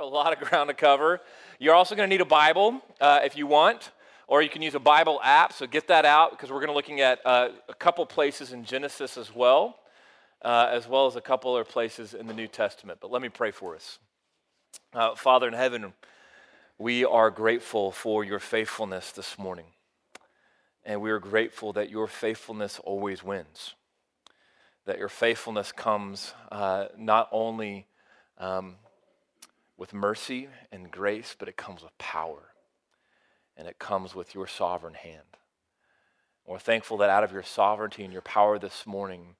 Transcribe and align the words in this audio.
a 0.00 0.06
lot 0.06 0.32
of 0.32 0.48
ground 0.48 0.68
to 0.68 0.74
cover. 0.74 1.20
You're 1.58 1.74
also 1.74 1.94
going 1.94 2.08
to 2.08 2.12
need 2.12 2.22
a 2.22 2.24
Bible 2.24 2.80
uh, 3.00 3.20
if 3.22 3.36
you 3.36 3.46
want, 3.46 3.90
or 4.26 4.40
you 4.40 4.48
can 4.48 4.62
use 4.62 4.74
a 4.74 4.80
Bible 4.80 5.20
app. 5.22 5.52
So 5.52 5.66
get 5.66 5.88
that 5.88 6.06
out 6.06 6.30
because 6.30 6.50
we're 6.50 6.60
going 6.60 6.68
to 6.68 6.74
looking 6.74 7.00
at 7.00 7.20
uh, 7.26 7.50
a 7.68 7.74
couple 7.74 8.04
places 8.06 8.52
in 8.52 8.64
Genesis 8.64 9.18
as 9.18 9.34
well, 9.34 9.78
uh, 10.42 10.68
as 10.70 10.88
well 10.88 11.06
as 11.06 11.16
a 11.16 11.20
couple 11.20 11.54
other 11.54 11.64
places 11.64 12.14
in 12.14 12.26
the 12.26 12.32
New 12.32 12.46
Testament. 12.46 12.98
But 13.02 13.10
let 13.10 13.20
me 13.20 13.28
pray 13.28 13.50
for 13.50 13.76
us. 13.76 13.98
Uh, 14.94 15.14
Father 15.14 15.46
in 15.46 15.54
heaven, 15.54 15.92
we 16.78 17.04
are 17.04 17.30
grateful 17.30 17.92
for 17.92 18.24
your 18.24 18.38
faithfulness 18.38 19.12
this 19.12 19.38
morning, 19.38 19.66
and 20.82 21.02
we 21.02 21.10
are 21.10 21.18
grateful 21.18 21.74
that 21.74 21.90
your 21.90 22.06
faithfulness 22.06 22.80
always 22.84 23.22
wins. 23.22 23.74
That 24.86 24.98
your 24.98 25.10
faithfulness 25.10 25.72
comes 25.72 26.32
uh, 26.50 26.86
not 26.96 27.28
only 27.32 27.86
um, 28.38 28.76
with 29.80 29.94
mercy 29.94 30.46
and 30.70 30.90
grace, 30.90 31.34
but 31.36 31.48
it 31.48 31.56
comes 31.56 31.82
with 31.82 31.96
power. 31.96 32.52
And 33.56 33.66
it 33.66 33.78
comes 33.78 34.14
with 34.14 34.34
your 34.34 34.46
sovereign 34.46 34.94
hand. 34.94 35.38
we're 36.46 36.58
thankful 36.58 36.98
that 36.98 37.08
out 37.08 37.24
of 37.24 37.32
your 37.32 37.42
sovereignty 37.42 38.04
and 38.04 38.12
your 38.12 38.22
power 38.22 38.58
this 38.58 38.86
morning, 38.86 39.36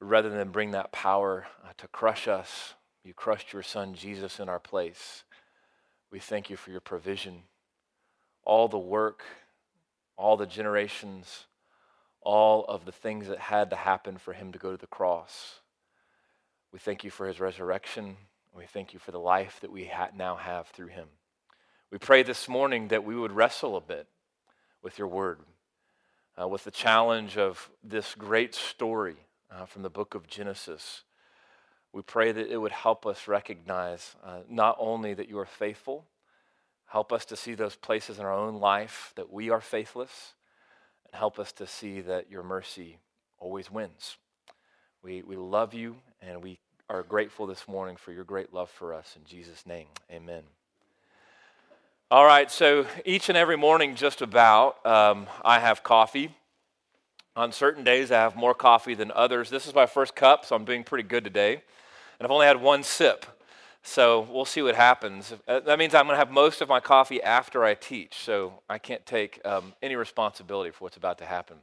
rather 0.00 0.28
than 0.28 0.50
bring 0.50 0.72
that 0.72 0.90
power 0.90 1.46
uh, 1.62 1.68
to 1.78 1.86
crush 1.86 2.26
us, 2.26 2.74
you 3.04 3.14
crushed 3.14 3.52
your 3.52 3.62
son 3.62 3.94
Jesus 3.94 4.40
in 4.40 4.48
our 4.48 4.58
place. 4.58 5.22
We 6.10 6.18
thank 6.18 6.50
you 6.50 6.56
for 6.56 6.72
your 6.72 6.80
provision, 6.80 7.42
all 8.42 8.66
the 8.66 8.78
work, 8.78 9.22
all 10.16 10.36
the 10.36 10.46
generations, 10.46 11.46
all 12.22 12.64
of 12.64 12.86
the 12.86 12.92
things 12.92 13.28
that 13.28 13.38
had 13.38 13.70
to 13.70 13.76
happen 13.76 14.18
for 14.18 14.32
him 14.32 14.50
to 14.50 14.58
go 14.58 14.72
to 14.72 14.78
the 14.78 14.86
cross. 14.88 15.60
We 16.72 16.80
thank 16.80 17.04
you 17.04 17.10
for 17.10 17.28
his 17.28 17.38
resurrection. 17.38 18.16
We 18.56 18.66
thank 18.66 18.92
you 18.92 19.00
for 19.00 19.10
the 19.10 19.18
life 19.18 19.58
that 19.62 19.72
we 19.72 19.86
ha- 19.86 20.10
now 20.16 20.36
have 20.36 20.68
through 20.68 20.86
him. 20.86 21.08
We 21.90 21.98
pray 21.98 22.22
this 22.22 22.48
morning 22.48 22.88
that 22.88 23.02
we 23.04 23.16
would 23.16 23.32
wrestle 23.32 23.76
a 23.76 23.80
bit 23.80 24.06
with 24.80 24.96
your 24.96 25.08
word, 25.08 25.40
uh, 26.40 26.46
with 26.46 26.62
the 26.62 26.70
challenge 26.70 27.36
of 27.36 27.68
this 27.82 28.14
great 28.14 28.54
story 28.54 29.16
uh, 29.50 29.66
from 29.66 29.82
the 29.82 29.90
book 29.90 30.14
of 30.14 30.28
Genesis. 30.28 31.02
We 31.92 32.02
pray 32.02 32.30
that 32.30 32.48
it 32.48 32.58
would 32.58 32.70
help 32.70 33.06
us 33.06 33.26
recognize 33.26 34.14
uh, 34.24 34.40
not 34.48 34.76
only 34.78 35.14
that 35.14 35.28
you 35.28 35.40
are 35.40 35.46
faithful, 35.46 36.04
help 36.86 37.12
us 37.12 37.24
to 37.26 37.36
see 37.36 37.54
those 37.54 37.74
places 37.74 38.20
in 38.20 38.24
our 38.24 38.32
own 38.32 38.60
life 38.60 39.12
that 39.16 39.32
we 39.32 39.50
are 39.50 39.60
faithless, 39.60 40.34
and 41.06 41.18
help 41.18 41.40
us 41.40 41.50
to 41.54 41.66
see 41.66 42.00
that 42.02 42.30
your 42.30 42.44
mercy 42.44 42.98
always 43.40 43.68
wins. 43.68 44.16
We, 45.02 45.22
we 45.22 45.36
love 45.36 45.74
you 45.74 45.96
and 46.22 46.40
we 46.40 46.60
are 46.90 47.02
grateful 47.02 47.46
this 47.46 47.66
morning 47.66 47.96
for 47.96 48.12
your 48.12 48.24
great 48.24 48.52
love 48.52 48.68
for 48.68 48.92
us. 48.92 49.16
In 49.16 49.24
Jesus' 49.24 49.64
name, 49.64 49.86
amen. 50.10 50.42
All 52.10 52.26
right, 52.26 52.50
so 52.50 52.86
each 53.06 53.30
and 53.30 53.38
every 53.38 53.56
morning, 53.56 53.94
just 53.94 54.20
about, 54.20 54.84
um, 54.84 55.26
I 55.42 55.60
have 55.60 55.82
coffee. 55.82 56.34
On 57.36 57.52
certain 57.52 57.84
days, 57.84 58.12
I 58.12 58.16
have 58.16 58.36
more 58.36 58.54
coffee 58.54 58.94
than 58.94 59.10
others. 59.12 59.48
This 59.48 59.66
is 59.66 59.74
my 59.74 59.86
first 59.86 60.14
cup, 60.14 60.44
so 60.44 60.54
I'm 60.54 60.66
doing 60.66 60.84
pretty 60.84 61.08
good 61.08 61.24
today. 61.24 61.54
And 61.54 62.26
I've 62.26 62.30
only 62.30 62.46
had 62.46 62.60
one 62.60 62.82
sip, 62.82 63.24
so 63.82 64.28
we'll 64.30 64.44
see 64.44 64.60
what 64.60 64.76
happens. 64.76 65.32
Uh, 65.48 65.60
that 65.60 65.78
means 65.78 65.94
I'm 65.94 66.04
going 66.04 66.14
to 66.14 66.18
have 66.18 66.30
most 66.30 66.60
of 66.60 66.68
my 66.68 66.80
coffee 66.80 67.22
after 67.22 67.64
I 67.64 67.74
teach, 67.74 68.18
so 68.18 68.60
I 68.68 68.76
can't 68.76 69.04
take 69.06 69.40
um, 69.46 69.72
any 69.82 69.96
responsibility 69.96 70.70
for 70.70 70.84
what's 70.84 70.98
about 70.98 71.16
to 71.18 71.24
happen. 71.24 71.56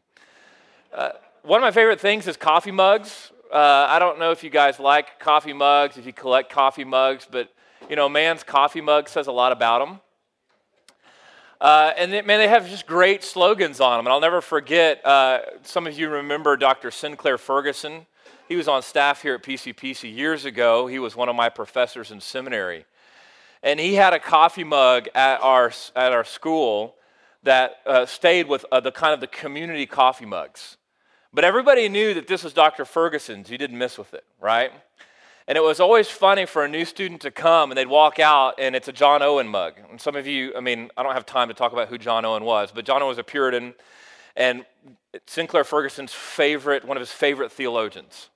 Uh, 0.92 1.12
one 1.44 1.60
of 1.60 1.62
my 1.62 1.72
favorite 1.72 2.00
things 2.02 2.28
is 2.28 2.38
coffee 2.38 2.72
mugs. 2.72 3.32
Uh, 3.52 3.86
I 3.90 4.00
don't 4.00 4.18
know 4.18 4.32
if 4.32 4.46
you 4.46 4.50
guys 4.50 4.80
like 4.80 5.20
coffee 5.20 5.52
mugs, 5.52 5.98
if 5.98 6.06
you 6.06 6.14
collect 6.14 6.50
coffee 6.50 6.86
mugs, 6.86 7.28
but 7.30 7.54
you 7.90 7.98
know, 7.98 8.08
man's 8.08 8.44
coffee 8.44 8.80
mug 8.80 9.10
says 9.10 9.28
a 9.28 9.32
lot 9.32 9.52
about 9.52 9.86
them. 9.86 10.00
Uh, 11.60 11.92
and 11.98 12.14
they, 12.14 12.22
man, 12.22 12.40
they 12.40 12.48
have 12.48 12.70
just 12.70 12.88
great 12.88 13.26
slogans 13.26 13.82
on 13.82 13.98
them. 13.98 14.06
And 14.06 14.14
I'll 14.14 14.22
never 14.22 14.40
forget, 14.40 15.06
uh, 15.06 15.40
some 15.64 15.86
of 15.86 16.00
you 16.00 16.10
remember 16.10 16.56
Dr. 16.56 16.92
Sinclair 16.92 17.38
Ferguson. 17.38 18.06
He 18.48 18.56
was 18.56 18.70
on 18.70 18.82
staff 18.82 19.22
here 19.22 19.36
at 19.36 19.44
PCPC 19.44 20.16
years 20.16 20.46
ago. 20.46 20.88
He 20.88 20.98
was 20.98 21.18
one 21.18 21.28
of 21.28 21.36
my 21.36 21.50
professors 21.50 22.10
in 22.10 22.22
seminary. 22.22 22.86
And 23.62 23.82
he 23.82 23.96
had 23.96 24.14
a 24.14 24.20
coffee 24.20 24.64
mug 24.64 25.10
at 25.14 25.42
our, 25.42 25.74
at 25.96 26.14
our 26.14 26.24
school 26.24 26.96
that 27.44 27.82
uh, 27.86 28.06
stayed 28.06 28.48
with 28.48 28.66
uh, 28.72 28.80
the 28.80 28.92
kind 28.94 29.14
of 29.14 29.20
the 29.20 29.28
community 29.28 29.86
coffee 29.86 30.26
mugs. 30.26 30.78
But 31.34 31.46
everybody 31.46 31.88
knew 31.88 32.14
that 32.14 32.28
this 32.28 32.44
was 32.44 32.52
Dr. 32.52 32.84
Ferguson's. 32.84 33.50
You 33.50 33.58
didn't 33.58 33.78
miss 33.78 33.98
with 33.98 34.14
it, 34.14 34.26
right? 34.42 34.72
And 35.48 35.58
it 35.58 35.62
was 35.62 35.80
always 35.80 36.10
funny 36.10 36.46
for 36.46 36.66
a 36.66 36.68
new 36.68 36.84
student 36.84 37.22
to 37.22 37.32
come 37.32 37.72
and 37.72 37.78
they'd 37.78 37.88
walk 37.88 38.20
out 38.20 38.56
and 38.60 38.76
it's 38.76 38.88
a 38.88 38.94
John 38.94 39.22
Owen 39.22 39.48
mug. 39.48 39.74
And 39.90 40.00
some 40.00 40.16
of 40.16 40.28
you, 40.28 40.54
I 40.56 40.60
mean, 40.60 40.90
I 40.98 41.04
don't 41.04 41.14
have 41.14 41.26
time 41.26 41.48
to 41.48 41.54
talk 41.54 41.72
about 41.72 41.88
who 41.88 41.98
John 41.98 42.26
Owen 42.26 42.44
was, 42.44 42.72
but 42.72 42.86
John 42.86 43.02
Owen 43.02 43.10
was 43.10 43.18
a 43.18 43.24
Puritan 43.24 43.74
and 44.36 44.66
Sinclair 45.26 45.64
Ferguson's 45.64 46.14
favorite, 46.14 46.86
one 46.86 46.98
of 46.98 47.02
his 47.02 47.12
favorite 47.12 47.52
theologians. 47.52 48.30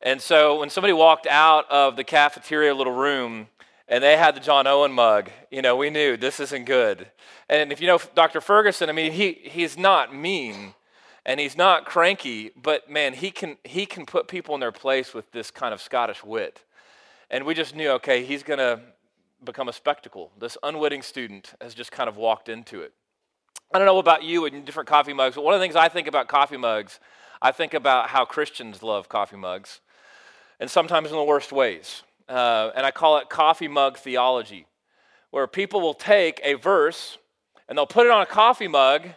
And 0.00 0.20
so 0.20 0.60
when 0.60 0.70
somebody 0.70 0.92
walked 0.92 1.26
out 1.26 1.68
of 1.70 1.96
the 1.96 2.04
cafeteria 2.04 2.74
little 2.74 2.92
room 2.92 3.48
and 3.88 4.02
they 4.02 4.16
had 4.16 4.36
the 4.36 4.40
John 4.40 4.66
Owen 4.66 4.92
mug, 4.92 5.30
you 5.50 5.60
know, 5.60 5.76
we 5.76 5.90
knew 5.90 6.16
this 6.16 6.38
isn't 6.38 6.66
good. 6.66 7.08
And 7.48 7.72
if 7.72 7.80
you 7.80 7.88
know 7.88 8.00
Dr. 8.14 8.40
Ferguson, 8.40 8.88
I 8.88 8.92
mean, 8.92 9.12
he, 9.12 9.32
he's 9.32 9.76
not 9.76 10.14
mean 10.14 10.74
and 11.26 11.40
he's 11.40 11.56
not 11.56 11.84
cranky, 11.84 12.52
but 12.56 12.88
man, 12.88 13.12
he 13.12 13.32
can, 13.32 13.58
he 13.64 13.84
can 13.84 14.06
put 14.06 14.28
people 14.28 14.54
in 14.54 14.60
their 14.60 14.72
place 14.72 15.12
with 15.12 15.30
this 15.32 15.50
kind 15.50 15.74
of 15.74 15.82
Scottish 15.82 16.22
wit. 16.22 16.62
And 17.30 17.44
we 17.44 17.52
just 17.52 17.74
knew, 17.74 17.90
okay, 17.90 18.24
he's 18.24 18.44
going 18.44 18.60
to 18.60 18.80
become 19.42 19.68
a 19.68 19.72
spectacle. 19.72 20.30
This 20.38 20.56
unwitting 20.62 21.02
student 21.02 21.52
has 21.60 21.74
just 21.74 21.90
kind 21.90 22.08
of 22.08 22.16
walked 22.16 22.48
into 22.48 22.80
it. 22.80 22.92
I 23.74 23.78
don't 23.78 23.86
know 23.86 23.98
about 23.98 24.22
you 24.22 24.46
and 24.46 24.64
different 24.64 24.88
coffee 24.88 25.12
mugs, 25.12 25.34
but 25.34 25.42
one 25.42 25.52
of 25.52 25.58
the 25.58 25.64
things 25.64 25.74
I 25.74 25.88
think 25.88 26.06
about 26.06 26.28
coffee 26.28 26.56
mugs, 26.56 27.00
I 27.42 27.50
think 27.50 27.74
about 27.74 28.08
how 28.08 28.24
Christians 28.24 28.80
love 28.84 29.08
coffee 29.08 29.36
mugs, 29.36 29.80
and 30.60 30.70
sometimes 30.70 31.10
in 31.10 31.16
the 31.16 31.24
worst 31.24 31.50
ways. 31.50 32.04
Uh, 32.28 32.70
and 32.76 32.86
I 32.86 32.92
call 32.92 33.18
it 33.18 33.28
coffee 33.28 33.68
mug 33.68 33.98
theology, 33.98 34.66
where 35.32 35.48
people 35.48 35.80
will 35.80 35.94
take 35.94 36.40
a 36.44 36.54
verse 36.54 37.18
and 37.68 37.76
they'll 37.76 37.84
put 37.84 38.06
it 38.06 38.12
on 38.12 38.22
a 38.22 38.26
coffee 38.26 38.68
mug 38.68 39.08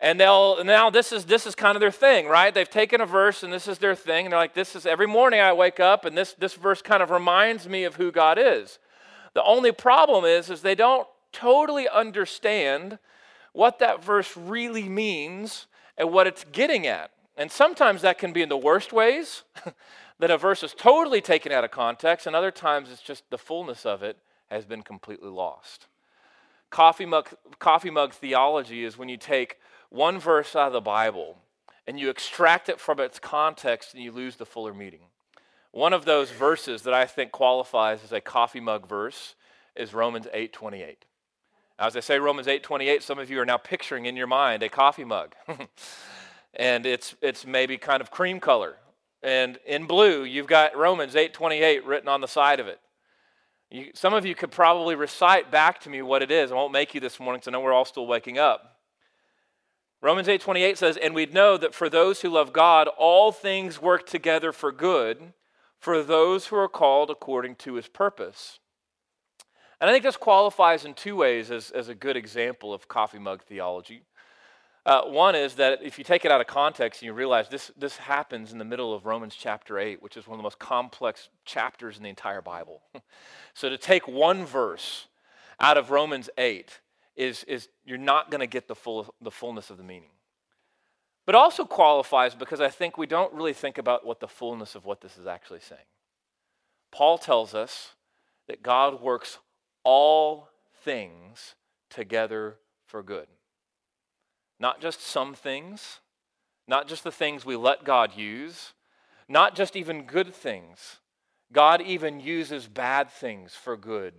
and 0.00 0.18
they'll 0.18 0.62
now 0.64 0.90
this 0.90 1.12
is 1.12 1.24
this 1.24 1.46
is 1.46 1.54
kind 1.54 1.76
of 1.76 1.80
their 1.80 1.90
thing 1.90 2.26
right? 2.28 2.54
They've 2.54 2.68
taken 2.68 3.00
a 3.00 3.06
verse 3.06 3.42
and 3.42 3.52
this 3.52 3.66
is 3.66 3.78
their 3.78 3.94
thing. 3.94 4.26
And 4.26 4.32
they're 4.32 4.38
like 4.38 4.54
this 4.54 4.76
is 4.76 4.86
every 4.86 5.06
morning 5.06 5.40
i 5.40 5.52
wake 5.52 5.80
up 5.80 6.04
and 6.04 6.16
this 6.16 6.34
this 6.34 6.54
verse 6.54 6.82
kind 6.82 7.02
of 7.02 7.10
reminds 7.10 7.68
me 7.68 7.84
of 7.84 7.96
who 7.96 8.12
god 8.12 8.38
is. 8.38 8.78
The 9.34 9.42
only 9.42 9.72
problem 9.72 10.24
is 10.24 10.50
is 10.50 10.62
they 10.62 10.74
don't 10.74 11.06
totally 11.32 11.88
understand 11.88 12.98
what 13.52 13.78
that 13.80 14.04
verse 14.04 14.36
really 14.36 14.88
means 14.88 15.66
and 15.96 16.12
what 16.12 16.26
it's 16.26 16.44
getting 16.52 16.86
at. 16.86 17.10
And 17.36 17.50
sometimes 17.50 18.02
that 18.02 18.18
can 18.18 18.32
be 18.32 18.42
in 18.42 18.48
the 18.48 18.56
worst 18.56 18.92
ways 18.92 19.42
that 20.18 20.30
a 20.30 20.38
verse 20.38 20.62
is 20.62 20.74
totally 20.74 21.20
taken 21.20 21.52
out 21.52 21.64
of 21.64 21.70
context 21.70 22.26
and 22.26 22.36
other 22.36 22.50
times 22.50 22.90
it's 22.90 23.02
just 23.02 23.28
the 23.30 23.38
fullness 23.38 23.84
of 23.84 24.02
it 24.02 24.16
has 24.48 24.64
been 24.64 24.82
completely 24.82 25.28
lost. 25.28 25.86
Coffee 26.70 27.06
mug, 27.06 27.30
coffee 27.58 27.90
mug 27.90 28.12
theology 28.12 28.84
is 28.84 28.98
when 28.98 29.08
you 29.08 29.16
take 29.16 29.56
one 29.90 30.18
verse 30.18 30.54
out 30.54 30.68
of 30.68 30.72
the 30.72 30.80
Bible 30.80 31.38
and 31.86 31.98
you 31.98 32.10
extract 32.10 32.68
it 32.68 32.78
from 32.78 33.00
its 33.00 33.18
context 33.18 33.94
and 33.94 34.02
you 34.02 34.12
lose 34.12 34.36
the 34.36 34.44
fuller 34.44 34.74
meaning. 34.74 35.00
One 35.70 35.94
of 35.94 36.04
those 36.04 36.30
verses 36.30 36.82
that 36.82 36.92
I 36.92 37.06
think 37.06 37.32
qualifies 37.32 38.04
as 38.04 38.12
a 38.12 38.20
coffee 38.20 38.60
mug 38.60 38.86
verse 38.86 39.34
is 39.74 39.94
Romans 39.94 40.26
8:28. 40.34 41.06
As 41.78 41.96
I 41.96 42.00
say 42.00 42.18
Romans 42.18 42.46
8:28, 42.46 43.02
some 43.02 43.18
of 43.18 43.30
you 43.30 43.40
are 43.40 43.46
now 43.46 43.56
picturing 43.56 44.06
in 44.06 44.16
your 44.16 44.26
mind 44.26 44.62
a 44.62 44.68
coffee 44.68 45.04
mug. 45.04 45.34
and 46.54 46.84
it's 46.84 47.14
it's 47.22 47.46
maybe 47.46 47.78
kind 47.78 48.02
of 48.02 48.10
cream 48.10 48.38
color. 48.38 48.76
And 49.22 49.58
in 49.66 49.86
blue, 49.86 50.24
you've 50.24 50.46
got 50.46 50.76
Romans 50.76 51.14
8:28 51.14 51.86
written 51.86 52.08
on 52.08 52.20
the 52.20 52.28
side 52.28 52.60
of 52.60 52.66
it. 52.66 52.80
You, 53.70 53.90
some 53.94 54.14
of 54.14 54.26
you 54.26 54.34
could 54.34 54.50
probably 54.50 54.94
recite 54.94 55.50
back 55.50 55.80
to 55.80 55.90
me 55.90 56.02
what 56.02 56.22
it 56.22 56.30
is. 56.30 56.50
I 56.50 56.54
won't 56.54 56.72
make 56.72 56.94
you 56.94 57.00
this 57.00 57.20
morning 57.20 57.40
because 57.40 57.48
I 57.48 57.52
know 57.52 57.60
we're 57.60 57.72
all 57.72 57.84
still 57.84 58.06
waking 58.06 58.38
up. 58.38 58.77
Romans 60.00 60.28
8:28 60.28 60.78
says, 60.78 60.96
"And 60.96 61.14
we'd 61.14 61.34
know 61.34 61.56
that 61.56 61.74
for 61.74 61.88
those 61.88 62.20
who 62.20 62.28
love 62.28 62.52
God, 62.52 62.88
all 62.96 63.32
things 63.32 63.80
work 63.80 64.06
together 64.06 64.52
for 64.52 64.70
good 64.70 65.32
for 65.78 66.02
those 66.02 66.46
who 66.46 66.56
are 66.56 66.68
called 66.68 67.10
according 67.10 67.56
to 67.56 67.74
his 67.74 67.88
purpose." 67.88 68.60
And 69.80 69.88
I 69.88 69.92
think 69.92 70.04
this 70.04 70.16
qualifies 70.16 70.84
in 70.84 70.94
two 70.94 71.16
ways 71.16 71.50
as, 71.50 71.70
as 71.70 71.88
a 71.88 71.94
good 71.94 72.16
example 72.16 72.72
of 72.72 72.88
coffee 72.88 73.18
mug 73.18 73.42
theology. 73.44 74.02
Uh, 74.86 75.02
one 75.02 75.34
is 75.34 75.54
that 75.56 75.82
if 75.82 75.98
you 75.98 76.04
take 76.04 76.24
it 76.24 76.32
out 76.32 76.40
of 76.40 76.46
context 76.46 77.02
and 77.02 77.06
you 77.06 77.12
realize 77.12 77.48
this, 77.48 77.70
this 77.76 77.98
happens 77.98 78.52
in 78.52 78.58
the 78.58 78.64
middle 78.64 78.94
of 78.94 79.04
Romans 79.04 79.36
chapter 79.36 79.78
8, 79.78 80.02
which 80.02 80.16
is 80.16 80.26
one 80.26 80.34
of 80.34 80.38
the 80.38 80.44
most 80.44 80.58
complex 80.58 81.28
chapters 81.44 81.98
in 81.98 82.02
the 82.02 82.08
entire 82.08 82.40
Bible. 82.40 82.82
so 83.54 83.68
to 83.68 83.76
take 83.76 84.08
one 84.08 84.46
verse 84.46 85.08
out 85.60 85.76
of 85.76 85.90
Romans 85.90 86.30
8 86.38 86.80
is, 87.18 87.42
is 87.44 87.68
you're 87.84 87.98
not 87.98 88.30
going 88.30 88.40
to 88.40 88.46
get 88.46 88.68
the, 88.68 88.76
full, 88.76 89.12
the 89.20 89.30
fullness 89.30 89.70
of 89.70 89.76
the 89.76 89.82
meaning. 89.82 90.10
But 91.26 91.34
also 91.34 91.64
qualifies 91.64 92.34
because 92.34 92.60
I 92.60 92.70
think 92.70 92.96
we 92.96 93.06
don't 93.06 93.34
really 93.34 93.52
think 93.52 93.76
about 93.76 94.06
what 94.06 94.20
the 94.20 94.28
fullness 94.28 94.74
of 94.74 94.86
what 94.86 95.02
this 95.02 95.18
is 95.18 95.26
actually 95.26 95.60
saying. 95.60 95.80
Paul 96.90 97.18
tells 97.18 97.54
us 97.54 97.94
that 98.46 98.62
God 98.62 99.02
works 99.02 99.38
all 99.84 100.48
things 100.84 101.54
together 101.90 102.56
for 102.86 103.02
good. 103.02 103.26
Not 104.60 104.80
just 104.80 105.02
some 105.02 105.34
things, 105.34 105.98
not 106.66 106.88
just 106.88 107.04
the 107.04 107.12
things 107.12 107.44
we 107.44 107.56
let 107.56 107.84
God 107.84 108.16
use, 108.16 108.72
not 109.28 109.54
just 109.54 109.76
even 109.76 110.04
good 110.04 110.32
things. 110.32 110.98
God 111.52 111.82
even 111.82 112.20
uses 112.20 112.68
bad 112.68 113.10
things 113.10 113.54
for 113.54 113.76
good. 113.76 114.14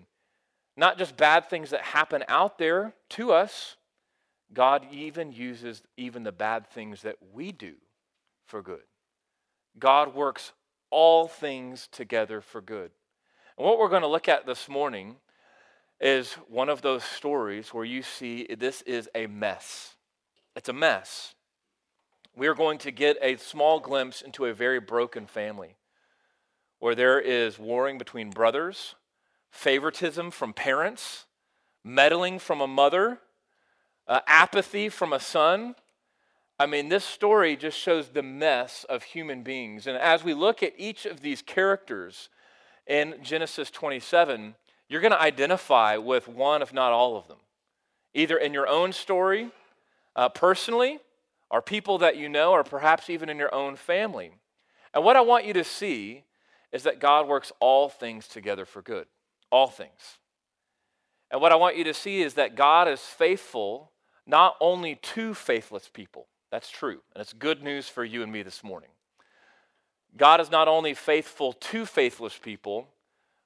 Not 0.79 0.97
just 0.97 1.17
bad 1.17 1.49
things 1.49 1.71
that 1.71 1.81
happen 1.81 2.23
out 2.29 2.57
there 2.57 2.93
to 3.09 3.33
us, 3.33 3.75
God 4.53 4.87
even 4.89 5.33
uses 5.33 5.81
even 5.97 6.23
the 6.23 6.31
bad 6.31 6.69
things 6.69 7.01
that 7.01 7.17
we 7.33 7.51
do 7.51 7.73
for 8.45 8.61
good. 8.61 8.83
God 9.77 10.15
works 10.15 10.53
all 10.89 11.27
things 11.27 11.89
together 11.91 12.39
for 12.39 12.61
good. 12.61 12.91
And 13.57 13.67
what 13.67 13.77
we're 13.77 13.89
going 13.89 14.03
to 14.03 14.07
look 14.07 14.29
at 14.29 14.45
this 14.45 14.69
morning 14.69 15.17
is 15.99 16.35
one 16.47 16.69
of 16.69 16.81
those 16.81 17.03
stories 17.03 17.73
where 17.73 17.83
you 17.83 18.01
see 18.01 18.47
this 18.57 18.81
is 18.83 19.09
a 19.13 19.27
mess. 19.27 19.97
It's 20.55 20.69
a 20.69 20.73
mess. 20.73 21.35
We 22.37 22.47
are 22.47 22.55
going 22.55 22.77
to 22.77 22.91
get 22.91 23.17
a 23.21 23.35
small 23.35 23.81
glimpse 23.81 24.21
into 24.21 24.45
a 24.45 24.53
very 24.53 24.79
broken 24.79 25.27
family 25.27 25.75
where 26.79 26.95
there 26.95 27.19
is 27.19 27.59
warring 27.59 27.97
between 27.97 28.29
brothers, 28.29 28.95
favoritism 29.51 30.31
from 30.31 30.53
parents, 30.53 31.25
meddling 31.83 32.39
from 32.39 32.61
a 32.61 32.67
mother, 32.67 33.19
uh, 34.07 34.21
apathy 34.27 34.89
from 34.89 35.13
a 35.13 35.19
son. 35.19 35.75
I 36.59 36.65
mean, 36.65 36.89
this 36.89 37.05
story 37.05 37.55
just 37.55 37.77
shows 37.77 38.09
the 38.09 38.23
mess 38.23 38.85
of 38.89 39.03
human 39.03 39.43
beings. 39.43 39.87
And 39.87 39.97
as 39.97 40.23
we 40.23 40.33
look 40.33 40.61
at 40.61 40.73
each 40.77 41.05
of 41.05 41.21
these 41.21 41.41
characters 41.41 42.29
in 42.85 43.15
Genesis 43.23 43.71
27, 43.71 44.55
you're 44.89 45.01
going 45.01 45.11
to 45.11 45.21
identify 45.21 45.95
with 45.97 46.27
one, 46.27 46.61
if 46.61 46.73
not 46.73 46.91
all 46.91 47.15
of 47.15 47.27
them, 47.27 47.37
either 48.13 48.37
in 48.37 48.53
your 48.53 48.67
own 48.67 48.91
story, 48.91 49.51
uh, 50.15 50.27
personally, 50.29 50.99
or 51.49 51.61
people 51.61 51.99
that 51.99 52.17
you 52.17 52.27
know, 52.27 52.51
or 52.51 52.63
perhaps 52.63 53.09
even 53.09 53.29
in 53.29 53.37
your 53.37 53.53
own 53.53 53.75
family. 53.75 54.31
And 54.93 55.03
what 55.03 55.15
I 55.15 55.21
want 55.21 55.45
you 55.45 55.53
to 55.53 55.63
see 55.63 56.23
is 56.71 56.83
that 56.83 56.99
God 56.99 57.27
works 57.27 57.51
all 57.59 57.89
things 57.89 58.27
together 58.27 58.65
for 58.65 58.81
good. 58.81 59.07
All 59.51 59.67
things. 59.67 60.17
And 61.31 61.41
what 61.41 61.51
I 61.51 61.55
want 61.55 61.77
you 61.77 61.83
to 61.85 61.93
see 61.93 62.21
is 62.21 62.35
that 62.35 62.55
God 62.55 62.87
is 62.87 63.01
faithful 63.01 63.91
not 64.25 64.55
only 64.59 64.95
to 64.95 65.33
faithless 65.33 65.89
people, 65.91 66.27
that's 66.51 66.69
true, 66.69 67.01
and 67.13 67.21
it's 67.21 67.33
good 67.33 67.63
news 67.63 67.87
for 67.87 68.03
you 68.03 68.23
and 68.23 68.31
me 68.31 68.41
this 68.41 68.63
morning. 68.63 68.89
God 70.17 70.41
is 70.41 70.49
not 70.49 70.67
only 70.67 70.93
faithful 70.93 71.53
to 71.53 71.85
faithless 71.85 72.37
people, 72.37 72.87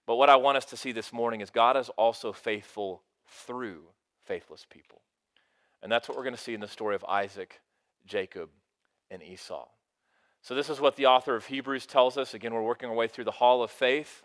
but 0.05 0.15
what 0.15 0.29
I 0.29 0.35
want 0.37 0.57
us 0.57 0.65
to 0.65 0.77
see 0.77 0.91
this 0.91 1.11
morning 1.11 1.41
is 1.41 1.49
God 1.49 1.77
is 1.77 1.89
also 1.89 2.31
faithful 2.31 3.01
through 3.27 3.83
faithless 4.25 4.65
people. 4.69 5.01
And 5.81 5.91
that's 5.91 6.07
what 6.07 6.17
we're 6.17 6.23
going 6.23 6.35
to 6.35 6.41
see 6.41 6.53
in 6.53 6.61
the 6.61 6.67
story 6.67 6.95
of 6.95 7.03
Isaac, 7.05 7.59
Jacob, 8.05 8.49
and 9.11 9.21
Esau. 9.21 9.67
So, 10.41 10.55
this 10.55 10.69
is 10.69 10.81
what 10.81 10.95
the 10.95 11.05
author 11.05 11.35
of 11.35 11.45
Hebrews 11.45 11.85
tells 11.85 12.17
us. 12.17 12.33
Again, 12.33 12.53
we're 12.53 12.61
working 12.61 12.89
our 12.89 12.95
way 12.95 13.07
through 13.07 13.23
the 13.23 13.31
hall 13.31 13.63
of 13.63 13.71
faith, 13.71 14.23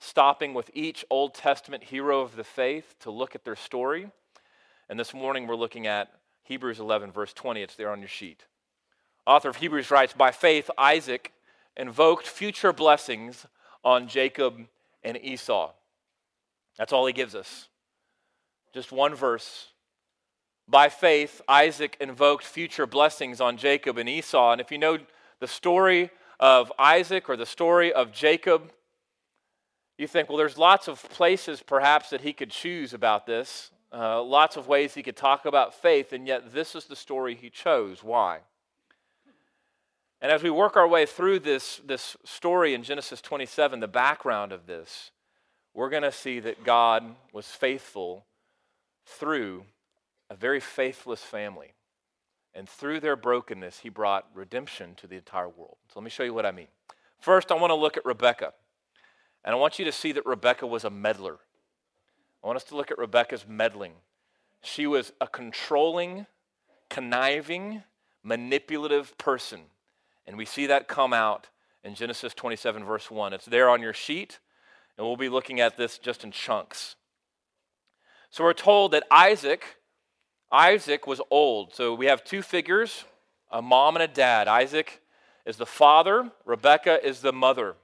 stopping 0.00 0.54
with 0.54 0.70
each 0.74 1.04
Old 1.10 1.34
Testament 1.34 1.84
hero 1.84 2.20
of 2.22 2.34
the 2.34 2.44
faith 2.44 2.96
to 3.00 3.10
look 3.10 3.34
at 3.34 3.44
their 3.44 3.54
story. 3.54 4.10
And 4.88 4.98
this 4.98 5.14
morning, 5.14 5.46
we're 5.46 5.54
looking 5.54 5.86
at 5.86 6.10
Hebrews 6.42 6.80
11, 6.80 7.12
verse 7.12 7.32
20. 7.32 7.62
It's 7.62 7.76
there 7.76 7.92
on 7.92 8.00
your 8.00 8.08
sheet. 8.08 8.44
Author 9.26 9.50
of 9.50 9.56
Hebrews 9.56 9.90
writes 9.90 10.14
By 10.14 10.32
faith, 10.32 10.70
Isaac 10.76 11.32
invoked 11.76 12.26
future 12.26 12.72
blessings 12.72 13.46
on 13.84 14.08
Jacob 14.08 14.66
and 15.04 15.16
Esau. 15.22 15.70
That's 16.76 16.92
all 16.92 17.06
he 17.06 17.12
gives 17.12 17.34
us. 17.34 17.68
Just 18.72 18.90
one 18.90 19.14
verse. 19.14 19.68
By 20.66 20.88
faith, 20.88 21.42
Isaac 21.46 21.96
invoked 22.00 22.44
future 22.44 22.86
blessings 22.86 23.40
on 23.40 23.56
Jacob 23.56 23.98
and 23.98 24.08
Esau. 24.08 24.52
And 24.52 24.60
if 24.60 24.70
you 24.72 24.78
know 24.78 24.98
the 25.40 25.48
story 25.48 26.10
of 26.38 26.72
Isaac 26.78 27.28
or 27.28 27.36
the 27.36 27.46
story 27.46 27.92
of 27.92 28.12
Jacob, 28.12 28.72
you 30.00 30.06
think, 30.06 30.28
well, 30.28 30.38
there's 30.38 30.58
lots 30.58 30.88
of 30.88 31.02
places 31.10 31.62
perhaps 31.62 32.10
that 32.10 32.22
he 32.22 32.32
could 32.32 32.50
choose 32.50 32.94
about 32.94 33.26
this, 33.26 33.70
uh, 33.92 34.22
lots 34.22 34.56
of 34.56 34.66
ways 34.66 34.94
he 34.94 35.02
could 35.02 35.16
talk 35.16 35.44
about 35.44 35.74
faith, 35.74 36.12
and 36.12 36.26
yet 36.26 36.52
this 36.52 36.74
is 36.74 36.86
the 36.86 36.96
story 36.96 37.34
he 37.34 37.50
chose. 37.50 38.02
Why? 38.02 38.38
And 40.20 40.30
as 40.30 40.42
we 40.42 40.50
work 40.50 40.76
our 40.76 40.86
way 40.86 41.06
through 41.06 41.40
this, 41.40 41.80
this 41.84 42.16
story 42.24 42.74
in 42.74 42.82
Genesis 42.82 43.20
27, 43.20 43.80
the 43.80 43.88
background 43.88 44.52
of 44.52 44.66
this, 44.66 45.10
we're 45.74 45.90
going 45.90 46.02
to 46.02 46.12
see 46.12 46.40
that 46.40 46.64
God 46.64 47.04
was 47.32 47.46
faithful 47.46 48.26
through 49.06 49.64
a 50.28 50.34
very 50.34 50.60
faithless 50.60 51.22
family. 51.22 51.72
And 52.54 52.68
through 52.68 53.00
their 53.00 53.16
brokenness, 53.16 53.80
he 53.80 53.88
brought 53.88 54.26
redemption 54.34 54.94
to 54.96 55.06
the 55.06 55.16
entire 55.16 55.48
world. 55.48 55.76
So 55.88 56.00
let 56.00 56.04
me 56.04 56.10
show 56.10 56.24
you 56.24 56.34
what 56.34 56.46
I 56.46 56.50
mean. 56.50 56.66
First, 57.20 57.52
I 57.52 57.54
want 57.54 57.70
to 57.70 57.76
look 57.76 57.96
at 57.96 58.04
Rebecca. 58.04 58.52
And 59.44 59.54
I 59.54 59.58
want 59.58 59.78
you 59.78 59.84
to 59.84 59.92
see 59.92 60.12
that 60.12 60.26
Rebecca 60.26 60.66
was 60.66 60.84
a 60.84 60.90
meddler. 60.90 61.38
I 62.42 62.46
want 62.46 62.56
us 62.56 62.64
to 62.64 62.76
look 62.76 62.90
at 62.90 62.98
Rebecca's 62.98 63.46
meddling. 63.48 63.92
She 64.62 64.86
was 64.86 65.12
a 65.20 65.26
controlling, 65.26 66.26
conniving, 66.88 67.82
manipulative 68.22 69.16
person. 69.18 69.60
And 70.26 70.36
we 70.36 70.44
see 70.44 70.66
that 70.66 70.88
come 70.88 71.12
out 71.12 71.48
in 71.82 71.94
Genesis 71.94 72.34
27, 72.34 72.84
verse 72.84 73.10
1. 73.10 73.32
It's 73.32 73.46
there 73.46 73.68
on 73.68 73.80
your 73.80 73.94
sheet, 73.94 74.38
and 74.96 75.06
we'll 75.06 75.16
be 75.16 75.30
looking 75.30 75.60
at 75.60 75.76
this 75.76 75.98
just 75.98 76.24
in 76.24 76.30
chunks. 76.30 76.96
So 78.30 78.44
we're 78.44 78.52
told 78.52 78.92
that 78.92 79.04
Isaac 79.10 79.80
Isaac 80.52 81.06
was 81.06 81.20
old. 81.30 81.74
So 81.74 81.94
we 81.94 82.06
have 82.06 82.24
two 82.24 82.42
figures 82.42 83.04
a 83.52 83.60
mom 83.60 83.96
and 83.96 84.02
a 84.04 84.08
dad. 84.08 84.46
Isaac 84.46 85.00
is 85.44 85.56
the 85.56 85.66
father, 85.66 86.30
Rebecca 86.44 87.04
is 87.04 87.20
the 87.20 87.32
mother. 87.32 87.74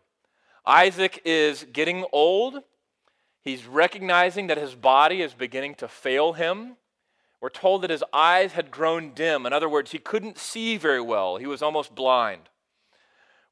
Isaac 0.66 1.22
is 1.24 1.66
getting 1.72 2.04
old. 2.12 2.62
He's 3.42 3.66
recognizing 3.66 4.48
that 4.48 4.58
his 4.58 4.74
body 4.74 5.22
is 5.22 5.32
beginning 5.32 5.76
to 5.76 5.88
fail 5.88 6.32
him. 6.32 6.76
We're 7.40 7.50
told 7.50 7.82
that 7.82 7.90
his 7.90 8.02
eyes 8.12 8.52
had 8.52 8.70
grown 8.70 9.12
dim. 9.14 9.46
In 9.46 9.52
other 9.52 9.68
words, 9.68 9.92
he 9.92 9.98
couldn't 9.98 10.38
see 10.38 10.76
very 10.76 11.00
well, 11.00 11.36
he 11.36 11.46
was 11.46 11.62
almost 11.62 11.94
blind. 11.94 12.48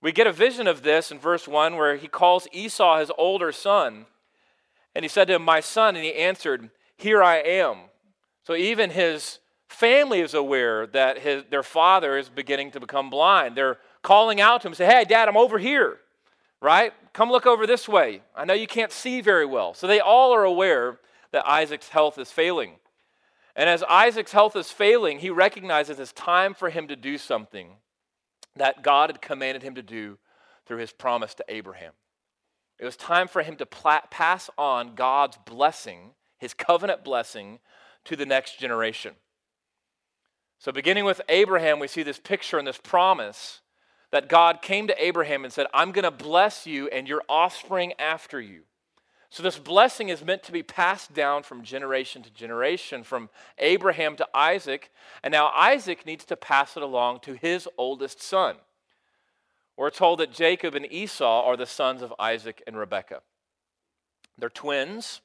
We 0.00 0.12
get 0.12 0.26
a 0.26 0.32
vision 0.32 0.66
of 0.66 0.82
this 0.82 1.10
in 1.10 1.18
verse 1.18 1.48
1 1.48 1.76
where 1.76 1.96
he 1.96 2.08
calls 2.08 2.46
Esau 2.52 2.98
his 2.98 3.10
older 3.16 3.52
son. 3.52 4.04
And 4.94 5.02
he 5.02 5.08
said 5.08 5.28
to 5.28 5.34
him, 5.34 5.42
My 5.42 5.60
son. 5.60 5.96
And 5.96 6.04
he 6.04 6.14
answered, 6.14 6.70
Here 6.96 7.22
I 7.22 7.36
am. 7.36 7.78
So 8.42 8.54
even 8.54 8.90
his 8.90 9.38
family 9.66 10.20
is 10.20 10.34
aware 10.34 10.86
that 10.88 11.20
his, 11.20 11.44
their 11.50 11.62
father 11.62 12.18
is 12.18 12.28
beginning 12.28 12.72
to 12.72 12.80
become 12.80 13.08
blind. 13.08 13.56
They're 13.56 13.78
calling 14.02 14.42
out 14.42 14.60
to 14.62 14.68
him, 14.68 14.74
say, 14.74 14.84
Hey, 14.84 15.04
dad, 15.04 15.26
I'm 15.26 15.38
over 15.38 15.58
here, 15.58 15.98
right? 16.64 16.94
Come 17.12 17.30
look 17.30 17.44
over 17.44 17.66
this 17.66 17.86
way. 17.86 18.22
I 18.34 18.46
know 18.46 18.54
you 18.54 18.66
can't 18.66 18.90
see 18.90 19.20
very 19.20 19.44
well. 19.44 19.74
So 19.74 19.86
they 19.86 20.00
all 20.00 20.34
are 20.34 20.44
aware 20.44 20.98
that 21.30 21.46
Isaac's 21.46 21.90
health 21.90 22.18
is 22.18 22.30
failing. 22.30 22.76
And 23.54 23.68
as 23.68 23.82
Isaac's 23.84 24.32
health 24.32 24.56
is 24.56 24.70
failing, 24.70 25.18
he 25.18 25.28
recognizes 25.28 26.00
it's 26.00 26.12
time 26.12 26.54
for 26.54 26.70
him 26.70 26.88
to 26.88 26.96
do 26.96 27.18
something 27.18 27.76
that 28.56 28.82
God 28.82 29.10
had 29.10 29.20
commanded 29.20 29.62
him 29.62 29.74
to 29.74 29.82
do 29.82 30.18
through 30.64 30.78
his 30.78 30.90
promise 30.90 31.34
to 31.34 31.44
Abraham. 31.48 31.92
It 32.78 32.86
was 32.86 32.96
time 32.96 33.28
for 33.28 33.42
him 33.42 33.56
to 33.56 33.66
pass 33.66 34.48
on 34.56 34.94
God's 34.94 35.36
blessing, 35.44 36.12
his 36.38 36.54
covenant 36.54 37.04
blessing, 37.04 37.60
to 38.06 38.16
the 38.16 38.26
next 38.26 38.58
generation. 38.58 39.14
So, 40.58 40.72
beginning 40.72 41.04
with 41.04 41.20
Abraham, 41.28 41.78
we 41.78 41.88
see 41.88 42.02
this 42.02 42.18
picture 42.18 42.58
and 42.58 42.66
this 42.66 42.78
promise 42.82 43.60
that 44.14 44.28
God 44.28 44.62
came 44.62 44.86
to 44.86 45.04
Abraham 45.04 45.42
and 45.42 45.52
said, 45.52 45.66
I'm 45.74 45.90
going 45.90 46.04
to 46.04 46.10
bless 46.12 46.68
you 46.68 46.86
and 46.86 47.08
your 47.08 47.20
offspring 47.28 47.94
after 47.98 48.40
you. 48.40 48.60
So, 49.28 49.42
this 49.42 49.58
blessing 49.58 50.08
is 50.08 50.24
meant 50.24 50.44
to 50.44 50.52
be 50.52 50.62
passed 50.62 51.12
down 51.12 51.42
from 51.42 51.64
generation 51.64 52.22
to 52.22 52.30
generation, 52.30 53.02
from 53.02 53.28
Abraham 53.58 54.14
to 54.14 54.28
Isaac. 54.32 54.92
And 55.24 55.32
now 55.32 55.48
Isaac 55.48 56.06
needs 56.06 56.24
to 56.26 56.36
pass 56.36 56.76
it 56.76 56.82
along 56.84 57.22
to 57.22 57.32
his 57.32 57.66
oldest 57.76 58.22
son. 58.22 58.54
We're 59.76 59.90
told 59.90 60.20
that 60.20 60.30
Jacob 60.30 60.76
and 60.76 60.86
Esau 60.92 61.42
are 61.44 61.56
the 61.56 61.66
sons 61.66 62.00
of 62.00 62.14
Isaac 62.16 62.62
and 62.68 62.78
Rebekah. 62.78 63.20
They're 64.38 64.48
twins. 64.48 65.22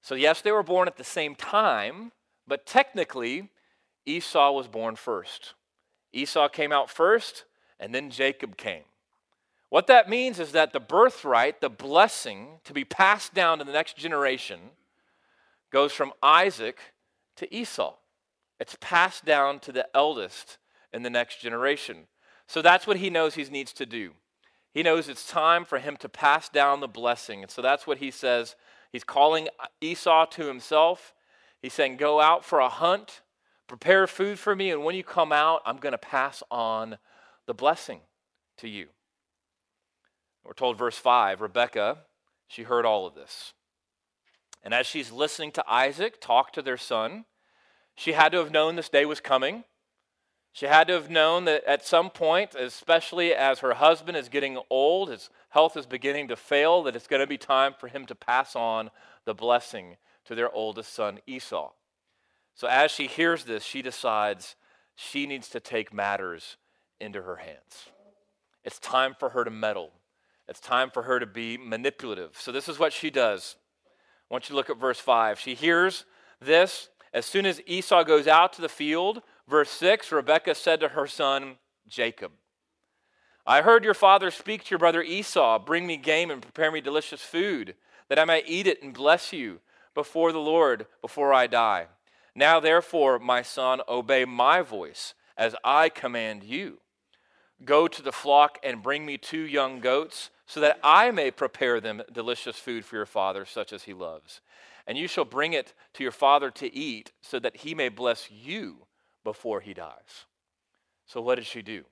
So, 0.00 0.14
yes, 0.14 0.40
they 0.40 0.50
were 0.50 0.62
born 0.62 0.88
at 0.88 0.96
the 0.96 1.04
same 1.04 1.34
time, 1.34 2.12
but 2.48 2.64
technically, 2.64 3.50
Esau 4.06 4.50
was 4.52 4.66
born 4.66 4.96
first. 4.96 5.52
Esau 6.14 6.48
came 6.48 6.72
out 6.72 6.88
first, 6.88 7.44
and 7.82 7.92
then 7.92 8.10
Jacob 8.10 8.56
came. 8.56 8.84
What 9.68 9.88
that 9.88 10.08
means 10.08 10.38
is 10.38 10.52
that 10.52 10.72
the 10.72 10.80
birthright, 10.80 11.60
the 11.60 11.68
blessing 11.68 12.60
to 12.64 12.72
be 12.72 12.84
passed 12.84 13.34
down 13.34 13.58
to 13.58 13.64
the 13.64 13.72
next 13.72 13.96
generation, 13.96 14.60
goes 15.72 15.92
from 15.92 16.12
Isaac 16.22 16.78
to 17.36 17.52
Esau. 17.54 17.94
It's 18.60 18.76
passed 18.80 19.24
down 19.24 19.58
to 19.60 19.72
the 19.72 19.88
eldest 19.94 20.58
in 20.92 21.02
the 21.02 21.10
next 21.10 21.40
generation. 21.40 22.06
So 22.46 22.62
that's 22.62 22.86
what 22.86 22.98
he 22.98 23.10
knows 23.10 23.34
he 23.34 23.44
needs 23.44 23.72
to 23.72 23.86
do. 23.86 24.12
He 24.72 24.82
knows 24.82 25.08
it's 25.08 25.26
time 25.26 25.64
for 25.64 25.78
him 25.78 25.96
to 25.98 26.08
pass 26.08 26.48
down 26.48 26.80
the 26.80 26.86
blessing. 26.86 27.42
And 27.42 27.50
so 27.50 27.62
that's 27.62 27.86
what 27.86 27.98
he 27.98 28.10
says. 28.10 28.54
He's 28.92 29.04
calling 29.04 29.48
Esau 29.80 30.26
to 30.26 30.46
himself. 30.46 31.14
He's 31.60 31.72
saying, 31.72 31.96
Go 31.96 32.20
out 32.20 32.44
for 32.44 32.60
a 32.60 32.68
hunt, 32.68 33.22
prepare 33.66 34.06
food 34.06 34.38
for 34.38 34.54
me, 34.54 34.70
and 34.70 34.84
when 34.84 34.94
you 34.94 35.02
come 35.02 35.32
out, 35.32 35.62
I'm 35.64 35.78
going 35.78 35.92
to 35.92 35.98
pass 35.98 36.42
on 36.50 36.98
the 37.46 37.54
blessing 37.54 38.00
to 38.58 38.68
you. 38.68 38.88
We're 40.44 40.54
told, 40.54 40.78
verse 40.78 40.96
5 40.96 41.40
Rebecca, 41.40 41.98
she 42.48 42.62
heard 42.62 42.84
all 42.84 43.06
of 43.06 43.14
this. 43.14 43.52
And 44.62 44.72
as 44.72 44.86
she's 44.86 45.10
listening 45.10 45.52
to 45.52 45.64
Isaac 45.68 46.20
talk 46.20 46.52
to 46.52 46.62
their 46.62 46.76
son, 46.76 47.24
she 47.94 48.12
had 48.12 48.32
to 48.32 48.38
have 48.38 48.50
known 48.50 48.76
this 48.76 48.88
day 48.88 49.04
was 49.04 49.20
coming. 49.20 49.64
She 50.52 50.66
had 50.66 50.86
to 50.88 50.94
have 50.94 51.10
known 51.10 51.46
that 51.46 51.64
at 51.64 51.86
some 51.86 52.10
point, 52.10 52.54
especially 52.54 53.34
as 53.34 53.60
her 53.60 53.74
husband 53.74 54.16
is 54.16 54.28
getting 54.28 54.58
old, 54.68 55.08
his 55.08 55.30
health 55.48 55.76
is 55.76 55.86
beginning 55.86 56.28
to 56.28 56.36
fail, 56.36 56.82
that 56.82 56.94
it's 56.94 57.06
going 57.06 57.20
to 57.20 57.26
be 57.26 57.38
time 57.38 57.74
for 57.78 57.88
him 57.88 58.04
to 58.06 58.14
pass 58.14 58.54
on 58.54 58.90
the 59.24 59.34
blessing 59.34 59.96
to 60.26 60.34
their 60.34 60.52
oldest 60.52 60.92
son, 60.92 61.20
Esau. 61.26 61.72
So 62.54 62.68
as 62.68 62.90
she 62.90 63.06
hears 63.06 63.44
this, 63.44 63.64
she 63.64 63.80
decides 63.80 64.56
she 64.94 65.26
needs 65.26 65.48
to 65.48 65.60
take 65.60 65.92
matters 65.92 66.58
into 67.00 67.22
her 67.22 67.36
hands. 67.36 67.88
It's 68.64 68.78
time 68.78 69.14
for 69.18 69.30
her 69.30 69.44
to 69.44 69.50
meddle. 69.50 69.90
It's 70.48 70.60
time 70.60 70.90
for 70.90 71.02
her 71.02 71.18
to 71.18 71.26
be 71.26 71.56
manipulative. 71.56 72.36
So 72.38 72.52
this 72.52 72.68
is 72.68 72.78
what 72.78 72.92
she 72.92 73.10
does. 73.10 73.56
I 74.30 74.34
want 74.34 74.48
you 74.48 74.52
to 74.52 74.56
look 74.56 74.70
at 74.70 74.78
verse 74.78 74.98
5. 74.98 75.38
She 75.38 75.54
hears 75.54 76.04
this. 76.40 76.88
As 77.12 77.26
soon 77.26 77.44
as 77.44 77.60
Esau 77.66 78.04
goes 78.04 78.26
out 78.26 78.52
to 78.54 78.62
the 78.62 78.68
field, 78.68 79.22
verse 79.48 79.70
6, 79.70 80.10
Rebekah 80.10 80.54
said 80.54 80.80
to 80.80 80.88
her 80.88 81.06
son, 81.06 81.56
Jacob, 81.86 82.32
I 83.44 83.62
heard 83.62 83.84
your 83.84 83.94
father 83.94 84.30
speak 84.30 84.64
to 84.64 84.70
your 84.70 84.78
brother 84.78 85.02
Esau, 85.02 85.58
Bring 85.58 85.86
me 85.86 85.96
game 85.96 86.30
and 86.30 86.40
prepare 86.40 86.70
me 86.70 86.80
delicious 86.80 87.20
food, 87.20 87.74
that 88.08 88.18
I 88.18 88.24
may 88.24 88.42
eat 88.46 88.66
it 88.66 88.82
and 88.82 88.94
bless 88.94 89.32
you 89.32 89.60
before 89.94 90.32
the 90.32 90.38
Lord 90.38 90.86
before 91.00 91.32
I 91.34 91.46
die. 91.48 91.86
Now, 92.34 92.60
therefore, 92.60 93.18
my 93.18 93.42
son, 93.42 93.80
obey 93.88 94.24
my 94.24 94.62
voice 94.62 95.14
as 95.36 95.54
I 95.64 95.88
command 95.88 96.44
you. 96.44 96.78
Go 97.64 97.88
to 97.88 98.02
the 98.02 98.12
flock 98.12 98.58
and 98.62 98.82
bring 98.82 99.06
me 99.06 99.18
two 99.18 99.42
young 99.42 99.80
goats, 99.80 100.30
so 100.46 100.60
that 100.60 100.78
I 100.82 101.10
may 101.10 101.30
prepare 101.30 101.80
them 101.80 102.02
delicious 102.12 102.56
food 102.56 102.84
for 102.84 102.96
your 102.96 103.06
father, 103.06 103.44
such 103.44 103.72
as 103.72 103.84
he 103.84 103.94
loves. 103.94 104.40
And 104.86 104.98
you 104.98 105.06
shall 105.06 105.24
bring 105.24 105.52
it 105.52 105.74
to 105.94 106.02
your 106.02 106.12
father 106.12 106.50
to 106.50 106.74
eat, 106.74 107.12
so 107.20 107.38
that 107.38 107.58
he 107.58 107.74
may 107.74 107.88
bless 107.88 108.30
you 108.30 108.86
before 109.24 109.60
he 109.60 109.74
dies. 109.74 110.26
So, 111.06 111.20
what 111.20 111.36
did 111.36 111.46
she 111.46 111.62
do? 111.62 111.84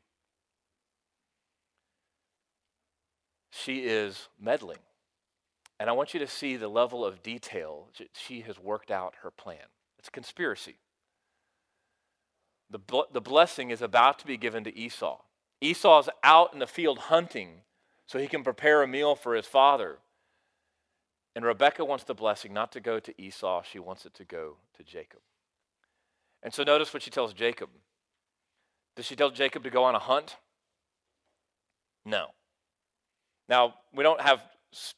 She 3.50 3.80
is 3.80 4.28
meddling. 4.40 4.78
And 5.78 5.88
I 5.88 5.92
want 5.92 6.12
you 6.12 6.20
to 6.20 6.26
see 6.26 6.56
the 6.56 6.68
level 6.68 7.04
of 7.04 7.22
detail 7.22 7.88
she 8.12 8.42
has 8.42 8.58
worked 8.58 8.90
out 8.90 9.14
her 9.22 9.30
plan. 9.30 9.64
It's 9.98 10.08
a 10.08 10.12
conspiracy. 10.12 10.76
The, 12.70 12.80
the 13.12 13.20
blessing 13.20 13.70
is 13.70 13.82
about 13.82 14.18
to 14.20 14.26
be 14.26 14.36
given 14.36 14.64
to 14.64 14.76
Esau. 14.76 15.18
Esau's 15.60 16.08
out 16.22 16.52
in 16.52 16.58
the 16.58 16.66
field 16.66 16.98
hunting 16.98 17.62
so 18.06 18.18
he 18.18 18.26
can 18.26 18.42
prepare 18.42 18.82
a 18.82 18.88
meal 18.88 19.14
for 19.14 19.34
his 19.34 19.46
father. 19.46 19.98
And 21.36 21.44
Rebecca 21.44 21.84
wants 21.84 22.04
the 22.04 22.14
blessing 22.14 22.52
not 22.52 22.72
to 22.72 22.80
go 22.80 22.98
to 22.98 23.20
Esau, 23.20 23.62
she 23.62 23.78
wants 23.78 24.04
it 24.04 24.14
to 24.14 24.24
go 24.24 24.56
to 24.76 24.82
Jacob. 24.82 25.20
And 26.42 26.52
so 26.52 26.64
notice 26.64 26.92
what 26.92 27.02
she 27.02 27.10
tells 27.10 27.32
Jacob. 27.32 27.68
Does 28.96 29.06
she 29.06 29.14
tell 29.14 29.30
Jacob 29.30 29.62
to 29.64 29.70
go 29.70 29.84
on 29.84 29.94
a 29.94 29.98
hunt? 29.98 30.36
No. 32.04 32.28
Now, 33.48 33.74
we 33.94 34.02
don't 34.02 34.20
have 34.20 34.42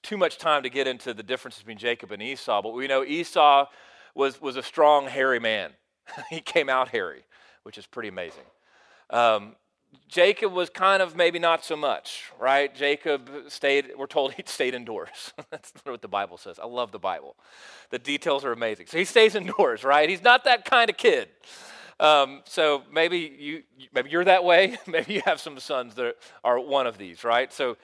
too 0.02 0.16
much 0.16 0.38
time 0.38 0.62
to 0.62 0.70
get 0.70 0.86
into 0.86 1.14
the 1.14 1.22
difference 1.22 1.58
between 1.58 1.78
Jacob 1.78 2.12
and 2.12 2.22
Esau, 2.22 2.62
but 2.62 2.72
we 2.72 2.86
know 2.86 3.04
Esau 3.04 3.66
was, 4.14 4.40
was 4.40 4.56
a 4.56 4.62
strong, 4.62 5.06
hairy 5.06 5.38
man. 5.38 5.72
he 6.30 6.40
came 6.40 6.68
out 6.68 6.88
hairy, 6.88 7.24
which 7.62 7.78
is 7.78 7.86
pretty 7.86 8.08
amazing. 8.08 8.44
Um, 9.10 9.56
Jacob 10.08 10.52
was 10.52 10.70
kind 10.70 11.02
of 11.02 11.16
maybe 11.16 11.38
not 11.38 11.64
so 11.64 11.76
much, 11.76 12.24
right? 12.38 12.74
Jacob 12.74 13.30
stayed, 13.48 13.92
we're 13.96 14.06
told 14.06 14.34
he 14.34 14.42
stayed 14.46 14.74
indoors. 14.74 15.32
That's 15.50 15.72
what 15.84 16.02
the 16.02 16.08
Bible 16.08 16.36
says. 16.36 16.58
I 16.58 16.66
love 16.66 16.92
the 16.92 16.98
Bible. 16.98 17.36
The 17.90 17.98
details 17.98 18.44
are 18.44 18.52
amazing. 18.52 18.86
So 18.86 18.98
he 18.98 19.04
stays 19.04 19.34
indoors, 19.34 19.84
right? 19.84 20.08
He's 20.08 20.22
not 20.22 20.44
that 20.44 20.64
kind 20.64 20.90
of 20.90 20.96
kid. 20.96 21.28
Um, 22.00 22.42
so 22.44 22.82
maybe 22.92 23.18
you 23.38 23.62
maybe 23.94 24.10
you're 24.10 24.24
that 24.24 24.44
way. 24.44 24.76
maybe 24.86 25.14
you 25.14 25.22
have 25.24 25.40
some 25.40 25.58
sons 25.58 25.94
that 25.94 26.16
are 26.42 26.58
one 26.58 26.86
of 26.86 26.98
these, 26.98 27.22
right? 27.22 27.52
So 27.52 27.76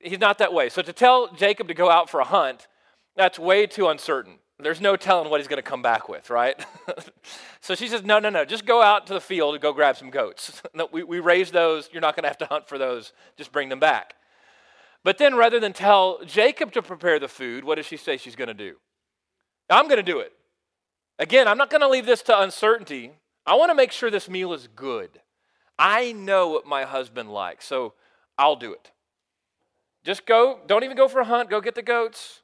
he's 0.00 0.18
not 0.18 0.38
that 0.38 0.52
way. 0.52 0.70
So 0.70 0.82
to 0.82 0.92
tell 0.92 1.32
Jacob 1.34 1.68
to 1.68 1.74
go 1.74 1.90
out 1.90 2.08
for 2.10 2.20
a 2.20 2.24
hunt, 2.24 2.66
that's 3.16 3.38
way 3.38 3.66
too 3.66 3.88
uncertain. 3.88 4.39
There's 4.62 4.80
no 4.80 4.96
telling 4.96 5.30
what 5.30 5.40
he's 5.40 5.48
going 5.48 5.62
to 5.62 5.68
come 5.68 5.82
back 5.82 6.08
with, 6.08 6.30
right? 6.30 6.58
so 7.60 7.74
she 7.74 7.88
says, 7.88 8.02
No, 8.04 8.18
no, 8.18 8.30
no, 8.30 8.44
just 8.44 8.66
go 8.66 8.82
out 8.82 9.06
to 9.08 9.14
the 9.14 9.20
field 9.20 9.54
and 9.54 9.62
go 9.62 9.72
grab 9.72 9.96
some 9.96 10.10
goats. 10.10 10.62
we, 10.92 11.02
we 11.02 11.20
raise 11.20 11.50
those. 11.50 11.88
You're 11.92 12.02
not 12.02 12.16
going 12.16 12.24
to 12.24 12.28
have 12.28 12.38
to 12.38 12.46
hunt 12.46 12.68
for 12.68 12.78
those. 12.78 13.12
Just 13.36 13.52
bring 13.52 13.68
them 13.68 13.80
back. 13.80 14.14
But 15.02 15.18
then 15.18 15.34
rather 15.34 15.60
than 15.60 15.72
tell 15.72 16.20
Jacob 16.26 16.72
to 16.72 16.82
prepare 16.82 17.18
the 17.18 17.28
food, 17.28 17.64
what 17.64 17.76
does 17.76 17.86
she 17.86 17.96
say 17.96 18.16
she's 18.16 18.36
going 18.36 18.48
to 18.48 18.54
do? 18.54 18.76
I'm 19.70 19.86
going 19.86 19.96
to 19.96 20.02
do 20.02 20.18
it. 20.18 20.32
Again, 21.18 21.48
I'm 21.48 21.58
not 21.58 21.70
going 21.70 21.80
to 21.80 21.88
leave 21.88 22.06
this 22.06 22.22
to 22.22 22.40
uncertainty. 22.40 23.12
I 23.46 23.54
want 23.54 23.70
to 23.70 23.74
make 23.74 23.92
sure 23.92 24.10
this 24.10 24.28
meal 24.28 24.52
is 24.52 24.68
good. 24.74 25.20
I 25.78 26.12
know 26.12 26.48
what 26.48 26.66
my 26.66 26.84
husband 26.84 27.32
likes, 27.32 27.66
so 27.66 27.94
I'll 28.36 28.56
do 28.56 28.72
it. 28.72 28.90
Just 30.04 30.26
go, 30.26 30.60
don't 30.66 30.84
even 30.84 30.96
go 30.96 31.08
for 31.08 31.20
a 31.20 31.24
hunt, 31.24 31.50
go 31.50 31.60
get 31.60 31.74
the 31.74 31.82
goats. 31.82 32.40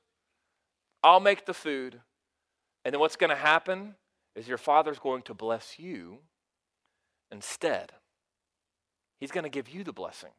I'll 1.03 1.21
make 1.21 1.47
the 1.47 1.55
food. 1.55 2.01
And 2.87 2.93
then 2.93 3.01
what's 3.01 3.17
going 3.17 3.31
to 3.31 3.35
happen 3.35 3.97
is 4.37 4.47
your 4.47 4.59
father's 4.59 5.01
going 5.01 5.23
to 5.23 5.35
bless 5.35 5.77
you 5.77 6.19
instead. 7.33 7.91
He's 9.19 9.33
going 9.33 9.43
to 9.43 9.51
give 9.51 9.69
you 9.69 9.83
the 9.83 9.93
blessing 9.93 10.31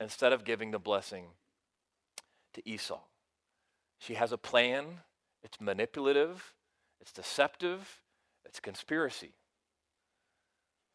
instead 0.00 0.32
of 0.32 0.42
giving 0.42 0.72
the 0.72 0.80
blessing 0.80 1.26
to 2.54 2.68
Esau. 2.68 2.98
She 4.00 4.14
has 4.14 4.32
a 4.32 4.36
plan, 4.36 4.86
it's 5.44 5.60
manipulative, 5.60 6.52
it's 7.00 7.12
deceptive, 7.12 8.00
it's 8.44 8.58
conspiracy. 8.58 9.34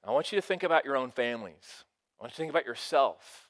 I 0.04 0.12
want 0.12 0.34
you 0.34 0.36
to 0.38 0.46
think 0.46 0.63
about 0.63 0.84
your 0.84 0.98
own 0.98 1.12
families. 1.12 1.86
I 2.20 2.24
want 2.24 2.32
you 2.32 2.36
to 2.36 2.42
think 2.42 2.50
about 2.50 2.66
yourself. 2.66 3.48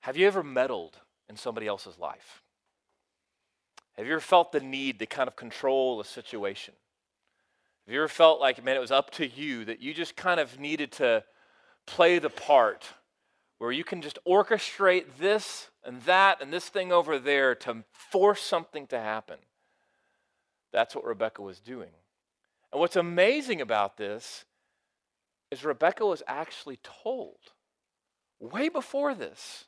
Have 0.00 0.16
you 0.16 0.26
ever 0.26 0.42
meddled 0.42 1.00
in 1.28 1.36
somebody 1.36 1.66
else's 1.66 1.98
life? 1.98 2.42
Have 3.98 4.06
you 4.06 4.12
ever 4.12 4.20
felt 4.20 4.52
the 4.52 4.60
need 4.60 5.00
to 5.00 5.06
kind 5.06 5.26
of 5.26 5.34
control 5.34 6.00
a 6.00 6.04
situation? 6.04 6.72
Have 7.84 7.92
you 7.92 7.98
ever 7.98 8.06
felt 8.06 8.40
like, 8.40 8.64
man, 8.64 8.76
it 8.76 8.80
was 8.80 8.92
up 8.92 9.10
to 9.12 9.26
you, 9.26 9.64
that 9.64 9.82
you 9.82 9.92
just 9.92 10.14
kind 10.14 10.38
of 10.38 10.60
needed 10.60 10.92
to 10.92 11.24
play 11.84 12.20
the 12.20 12.30
part 12.30 12.86
where 13.58 13.72
you 13.72 13.82
can 13.82 14.00
just 14.00 14.20
orchestrate 14.24 15.16
this 15.18 15.70
and 15.84 16.00
that 16.02 16.40
and 16.40 16.52
this 16.52 16.68
thing 16.68 16.92
over 16.92 17.18
there 17.18 17.56
to 17.56 17.82
force 17.90 18.40
something 18.40 18.86
to 18.86 19.00
happen? 19.00 19.38
That's 20.72 20.94
what 20.94 21.04
Rebecca 21.04 21.42
was 21.42 21.58
doing. 21.58 21.90
And 22.72 22.78
what's 22.78 22.94
amazing 22.94 23.60
about 23.60 23.96
this 23.96 24.44
is 25.50 25.64
Rebecca 25.64 26.06
was 26.06 26.22
actually 26.28 26.78
told 26.84 27.38
way 28.38 28.68
before 28.68 29.12
this 29.12 29.64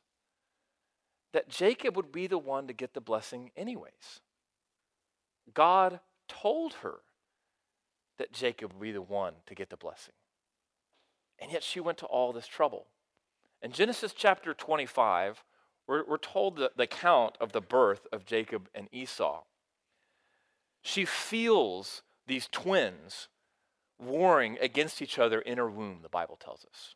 that 1.33 1.49
Jacob 1.49 1.97
would 1.97 2.13
be 2.13 2.27
the 2.27 2.39
one 2.39 2.67
to 2.67 2.73
get 2.73 2.95
the 2.95 3.01
blessing, 3.01 3.51
anyways. 3.57 4.21
God 5.55 6.01
told 6.29 6.75
her 6.75 6.97
that 8.19 8.33
Jacob 8.33 8.73
would 8.73 8.83
be 8.83 8.93
the 8.93 9.03
one 9.03 9.35
to 9.47 9.55
get 9.55 9.71
the 9.71 9.77
blessing. 9.77 10.15
And 11.39 11.51
yet 11.51 11.63
she 11.63 11.81
went 11.81 11.99
to 11.99 12.07
all 12.07 12.33
this 12.33 12.47
trouble. 12.47 12.87
In 13.63 13.73
Genesis 13.73 14.13
chapter 14.15 14.55
25, 14.55 15.43
we're, 15.87 16.05
we're 16.07 16.19
told 16.19 16.57
the, 16.57 16.71
the 16.77 16.85
account 16.85 17.37
of 17.41 17.53
the 17.53 17.61
birth 17.61 18.07
of 18.13 18.27
Jacob 18.27 18.69
and 18.75 18.89
Esau. 18.93 19.43
She 20.83 21.05
feels 21.05 22.03
these 22.27 22.49
twins 22.51 23.29
warring 23.99 24.59
against 24.61 25.03
each 25.03 25.19
other 25.19 25.41
in 25.41 25.59
her 25.59 25.69
womb, 25.69 26.01
the 26.03 26.09
Bible 26.09 26.37
tells 26.37 26.65
us. 26.65 26.95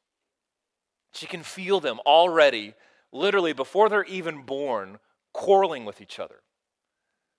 She 1.12 1.26
can 1.26 1.42
feel 1.42 1.80
them 1.80 2.00
already 2.06 2.74
literally 3.14 3.52
before 3.52 3.88
they're 3.88 4.04
even 4.04 4.42
born, 4.42 4.98
quarreling 5.32 5.84
with 5.84 6.00
each 6.02 6.18
other. 6.18 6.42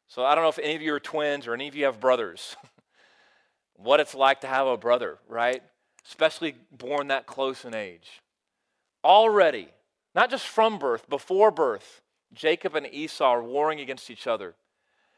So 0.07 0.23
I 0.23 0.33
don't 0.33 0.43
know 0.43 0.49
if 0.49 0.59
any 0.59 0.75
of 0.75 0.81
you 0.81 0.93
are 0.93 0.99
twins 0.99 1.45
or 1.45 1.53
any 1.53 1.67
of 1.67 1.75
you 1.75 1.85
have 1.85 1.99
brothers, 1.99 2.55
what 3.75 3.99
it's 3.99 4.15
like 4.15 4.41
to 4.41 4.47
have 4.47 4.65
a 4.65 4.77
brother, 4.77 5.19
right? 5.27 5.61
Especially 6.07 6.55
born 6.71 7.09
that 7.09 7.27
close 7.27 7.65
in 7.65 7.75
age. 7.75 8.21
Already, 9.03 9.67
not 10.15 10.31
just 10.31 10.47
from 10.47 10.79
birth, 10.79 11.09
before 11.09 11.51
birth, 11.51 12.01
Jacob 12.33 12.75
and 12.75 12.87
Esau 12.91 13.25
are 13.25 13.43
warring 13.43 13.79
against 13.79 14.09
each 14.09 14.27
other. 14.27 14.55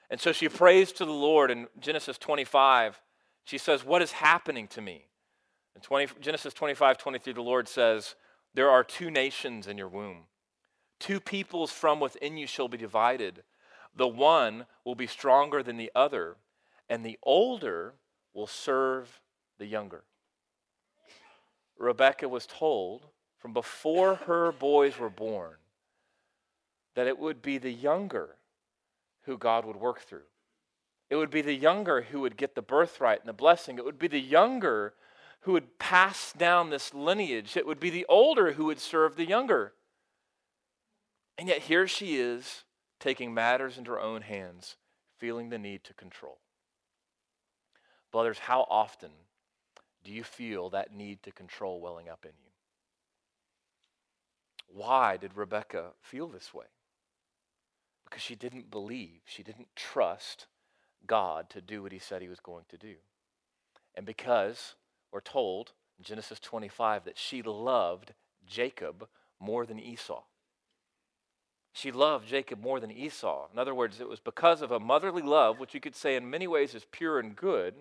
And 0.09 0.19
so 0.19 0.31
she 0.31 0.49
prays 0.49 0.91
to 0.93 1.05
the 1.05 1.11
Lord 1.11 1.51
in 1.51 1.67
Genesis 1.79 2.17
25. 2.17 2.99
She 3.43 3.57
says, 3.57 3.85
What 3.85 4.01
is 4.01 4.13
happening 4.13 4.67
to 4.69 4.81
me? 4.81 5.05
In 5.75 5.81
20, 5.81 6.13
Genesis 6.21 6.53
25, 6.53 6.97
23, 6.97 7.33
the 7.33 7.41
Lord 7.41 7.67
says, 7.67 8.15
There 8.53 8.69
are 8.69 8.83
two 8.83 9.11
nations 9.11 9.67
in 9.67 9.77
your 9.77 9.89
womb 9.89 10.23
Two 10.99 11.19
peoples 11.19 11.71
from 11.71 11.99
within 11.99 12.37
you 12.37 12.47
shall 12.47 12.67
be 12.67 12.77
divided. 12.77 13.43
The 13.95 14.07
one 14.07 14.65
will 14.83 14.95
be 14.95 15.07
stronger 15.07 15.63
than 15.63 15.77
the 15.77 15.91
other, 15.95 16.37
and 16.89 17.05
the 17.05 17.19
older 17.23 17.93
will 18.33 18.47
serve 18.47 19.21
the 19.57 19.65
younger. 19.65 20.03
Rebecca 21.77 22.27
was 22.27 22.47
told 22.47 23.05
from 23.37 23.53
before 23.53 24.15
her 24.15 24.51
boys 24.51 24.97
were 24.97 25.09
born 25.09 25.55
that 26.95 27.07
it 27.07 27.19
would 27.19 27.41
be 27.41 27.57
the 27.57 27.71
younger 27.71 28.37
who 29.23 29.37
God 29.37 29.65
would 29.65 29.75
work 29.75 30.01
through. 30.01 30.25
It 31.09 31.15
would 31.15 31.29
be 31.29 31.41
the 31.41 31.53
younger 31.53 32.01
who 32.01 32.21
would 32.21 32.37
get 32.37 32.55
the 32.55 32.61
birthright 32.61 33.19
and 33.19 33.29
the 33.29 33.33
blessing. 33.33 33.77
It 33.77 33.85
would 33.85 33.99
be 33.99 34.07
the 34.07 34.19
younger 34.19 34.93
who 35.41 35.53
would 35.53 35.79
pass 35.79 36.33
down 36.33 36.69
this 36.69 36.93
lineage. 36.93 37.55
It 37.55 37.67
would 37.67 37.79
be 37.79 37.89
the 37.89 38.05
older 38.09 38.53
who 38.53 38.65
would 38.65 38.79
serve 38.79 39.15
the 39.15 39.27
younger. 39.27 39.73
And 41.38 41.48
yet 41.48 41.60
here 41.60 41.88
she 41.88 42.17
is 42.17 42.63
taking 43.00 43.34
matters 43.34 43.77
into 43.77 43.91
her 43.91 44.01
own 44.01 44.22
hands, 44.24 44.75
feeling 45.17 45.50
the 45.50 45.60
need 45.60 45.84
to 45.84 45.94
control. 45.94 46.39
Brothers, 48.12 48.39
how 48.39 48.65
often 48.70 49.12
do 50.03 50.12
you 50.12 50.24
feel 50.24 50.70
that 50.70 50.94
need 50.94 51.22
to 51.24 51.32
control 51.32 51.79
welling 51.79 52.10
up 52.10 52.25
in 52.25 52.32
you? 52.44 52.51
Why 54.67 55.17
did 55.17 55.36
Rebecca 55.36 55.91
feel 56.01 56.27
this 56.27 56.53
way? 56.53 56.65
Because 58.06 58.22
she 58.22 58.36
didn't 58.36 58.72
believe, 58.72 59.22
she 59.25 59.44
didn't 59.44 59.67
trust 59.75 60.48
God 61.06 61.50
to 61.51 61.62
do 61.62 61.84
what 61.84 61.91
he 61.91 62.00
said 62.00 62.22
he 62.22 62.29
was 62.29 62.39
going 62.39 62.65
to 62.70 62.77
do. 62.77 62.96
And 63.96 64.06
because 64.06 64.75
we're 65.12 65.22
told 65.22 65.74
in 65.98 66.03
Genesis 66.03 66.39
25 66.39 67.06
that 67.06 67.17
she 67.17 67.41
loved 67.41 68.13
Jacob 68.46 69.08
more 69.39 69.65
than 69.65 69.79
Esau. 69.79 70.24
She 71.77 71.91
loved 71.91 72.27
Jacob 72.27 72.60
more 72.60 72.79
than 72.79 72.89
Esau. 72.89 73.50
In 73.53 73.60
other 73.60 73.75
words, 73.75 74.01
it 74.01 74.10
was 74.10 74.19
because 74.19 74.63
of 74.63 74.72
a 74.72 74.79
motherly 74.79 75.22
love, 75.22 75.60
which 75.60 75.75
you 75.75 75.79
could 75.79 75.96
say 75.96 76.15
in 76.15 76.27
many 76.27 76.48
ways 76.48 76.74
is 76.74 76.88
pure 76.91 77.19
and 77.19 77.36
good. 77.36 77.75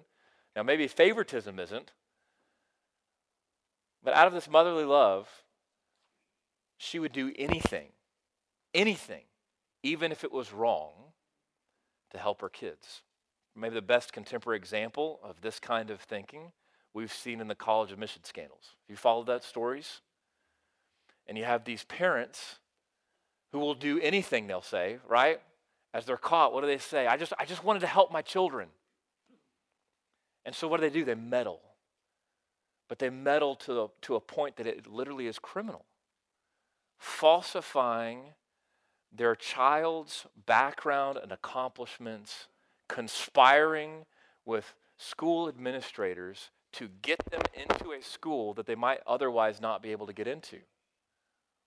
Now, 0.55 0.65
maybe 0.65 0.87
favoritism 0.87 1.59
isn't, 1.59 1.93
but 4.05 4.13
out 4.13 4.27
of 4.27 4.35
this 4.35 4.51
motherly 4.51 4.85
love, 4.85 5.31
she 6.77 6.99
would 6.99 7.13
do 7.13 7.33
anything, 7.39 7.89
anything, 8.75 9.25
even 9.83 10.13
if 10.13 10.25
it 10.25 10.33
was 10.33 10.53
wrong, 10.53 10.93
to 12.11 12.19
help 12.19 12.43
her 12.43 12.51
kids. 12.51 13.01
Maybe 13.55 13.77
the 13.77 13.81
best 13.81 14.13
contemporary 14.13 14.59
example 14.59 15.21
of 15.23 15.41
this 15.41 15.59
kind 15.59 15.91
of 15.91 16.03
thinking 16.03 16.53
we've 16.93 17.11
seen 17.11 17.41
in 17.41 17.49
the 17.49 17.55
college 17.55 17.93
admission 17.93 18.25
scandals. 18.25 18.77
You 18.91 18.97
followed 18.97 19.29
that 19.29 19.43
stories? 19.43 20.03
And 21.27 21.39
you 21.39 21.45
have 21.45 21.65
these 21.65 21.85
parents 21.85 22.57
who 23.53 23.59
will 23.59 23.75
do 23.75 24.01
anything 24.01 24.47
they'll 24.47 24.63
say, 24.63 24.99
right? 25.09 25.41
As 25.95 26.05
they're 26.05 26.17
caught, 26.17 26.53
what 26.53 26.61
do 26.61 26.67
they 26.67 26.79
say? 26.79 27.07
I 27.07 27.17
just, 27.17 27.33
I 27.39 27.45
just 27.45 27.65
wanted 27.65 27.81
to 27.81 27.87
help 27.87 28.13
my 28.13 28.23
children. 28.23 28.69
And 30.45 30.55
so 30.55 30.69
what 30.69 30.81
do 30.81 30.89
they 30.89 30.93
do? 30.93 31.05
They 31.05 31.15
meddle. 31.15 31.61
But 32.89 32.99
they 32.99 33.11
meddle 33.11 33.57
to, 33.57 33.91
to 34.03 34.15
a 34.15 34.21
point 34.21 34.57
that 34.57 34.67
it 34.67 34.87
literally 34.87 35.27
is 35.27 35.39
criminal. 35.39 35.85
Falsifying 36.99 38.21
their 39.13 39.35
child's 39.35 40.27
background 40.47 41.19
and 41.21 41.33
accomplishments 41.33 42.49
conspiring 42.89 44.07
with 44.45 44.75
school 44.99 45.49
administrators 45.49 46.51
to 46.73 46.89
get 47.03 47.19
them 47.31 47.43
into 47.55 47.93
a 47.93 48.03
school 48.03 48.55
that 48.55 48.67
they 48.67 48.75
might 48.75 49.01
otherwise 49.07 49.61
not 49.61 49.83
be 49.83 49.93
able 49.93 50.07
to 50.07 50.13
get 50.13 50.27
into. 50.27 50.59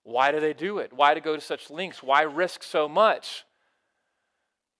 Why 0.04 0.32
do 0.32 0.40
they 0.40 0.54
do 0.54 0.80
it? 0.80 0.94
Why 0.94 1.14
to 1.14 1.22
go 1.22 1.36
to 1.36 1.42
such 1.42 1.70
lengths? 1.70 2.02
Why 2.02 2.22
risk 2.22 2.64
so 2.64 2.88
much? 2.88 3.46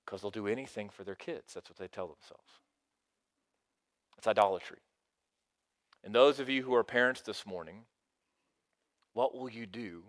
Because 0.06 0.22
they'll 0.22 0.32
do 0.32 0.48
anything 0.48 0.90
for 0.90 1.04
their 1.04 1.16
kids. 1.16 1.54
That's 1.54 1.70
what 1.70 1.78
they 1.78 1.88
tell 1.88 2.08
themselves. 2.08 2.60
It's 4.18 4.28
idolatry. 4.28 4.80
And 6.04 6.16
those 6.16 6.40
of 6.40 6.50
you 6.50 6.64
who 6.64 6.74
are 6.74 6.84
parents 6.84 7.22
this 7.22 7.46
morning, 7.46 7.82
what 9.14 9.36
will 9.36 9.50
you 9.50 9.66
do 9.66 10.04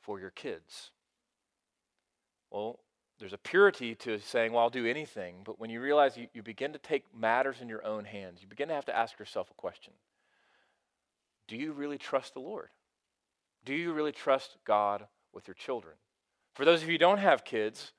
for 0.00 0.20
your 0.20 0.30
kids? 0.30 0.90
Well, 2.50 2.78
there's 3.18 3.32
a 3.32 3.38
purity 3.38 3.94
to 3.96 4.18
saying, 4.18 4.52
well, 4.52 4.62
I'll 4.62 4.70
do 4.70 4.86
anything. 4.86 5.36
But 5.44 5.58
when 5.58 5.70
you 5.70 5.80
realize 5.80 6.16
you, 6.16 6.28
you 6.34 6.42
begin 6.42 6.72
to 6.72 6.78
take 6.78 7.04
matters 7.16 7.56
in 7.60 7.68
your 7.68 7.84
own 7.84 8.04
hands, 8.04 8.40
you 8.42 8.48
begin 8.48 8.68
to 8.68 8.74
have 8.74 8.84
to 8.86 8.96
ask 8.96 9.18
yourself 9.18 9.50
a 9.50 9.54
question 9.54 9.92
Do 11.48 11.56
you 11.56 11.72
really 11.72 11.98
trust 11.98 12.34
the 12.34 12.40
Lord? 12.40 12.68
Do 13.64 13.74
you 13.74 13.92
really 13.92 14.12
trust 14.12 14.56
God 14.64 15.06
with 15.32 15.48
your 15.48 15.54
children? 15.54 15.94
For 16.54 16.64
those 16.64 16.82
of 16.82 16.88
you 16.88 16.94
who 16.94 16.98
don't 16.98 17.18
have 17.18 17.44
kids, 17.44 17.92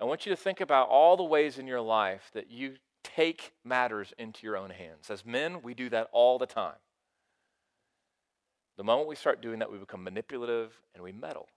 I 0.00 0.04
want 0.04 0.24
you 0.24 0.30
to 0.30 0.36
think 0.36 0.60
about 0.60 0.88
all 0.88 1.16
the 1.16 1.24
ways 1.24 1.58
in 1.58 1.66
your 1.66 1.80
life 1.80 2.30
that 2.32 2.50
you 2.50 2.76
take 3.04 3.52
matters 3.64 4.12
into 4.18 4.46
your 4.46 4.56
own 4.56 4.70
hands. 4.70 5.10
As 5.10 5.24
men, 5.24 5.62
we 5.62 5.74
do 5.74 5.88
that 5.90 6.08
all 6.12 6.38
the 6.38 6.46
time. 6.46 6.76
The 8.76 8.84
moment 8.84 9.08
we 9.08 9.14
start 9.14 9.42
doing 9.42 9.58
that, 9.58 9.70
we 9.70 9.78
become 9.78 10.02
manipulative 10.02 10.72
and 10.94 11.04
we 11.04 11.12
meddle. 11.12 11.48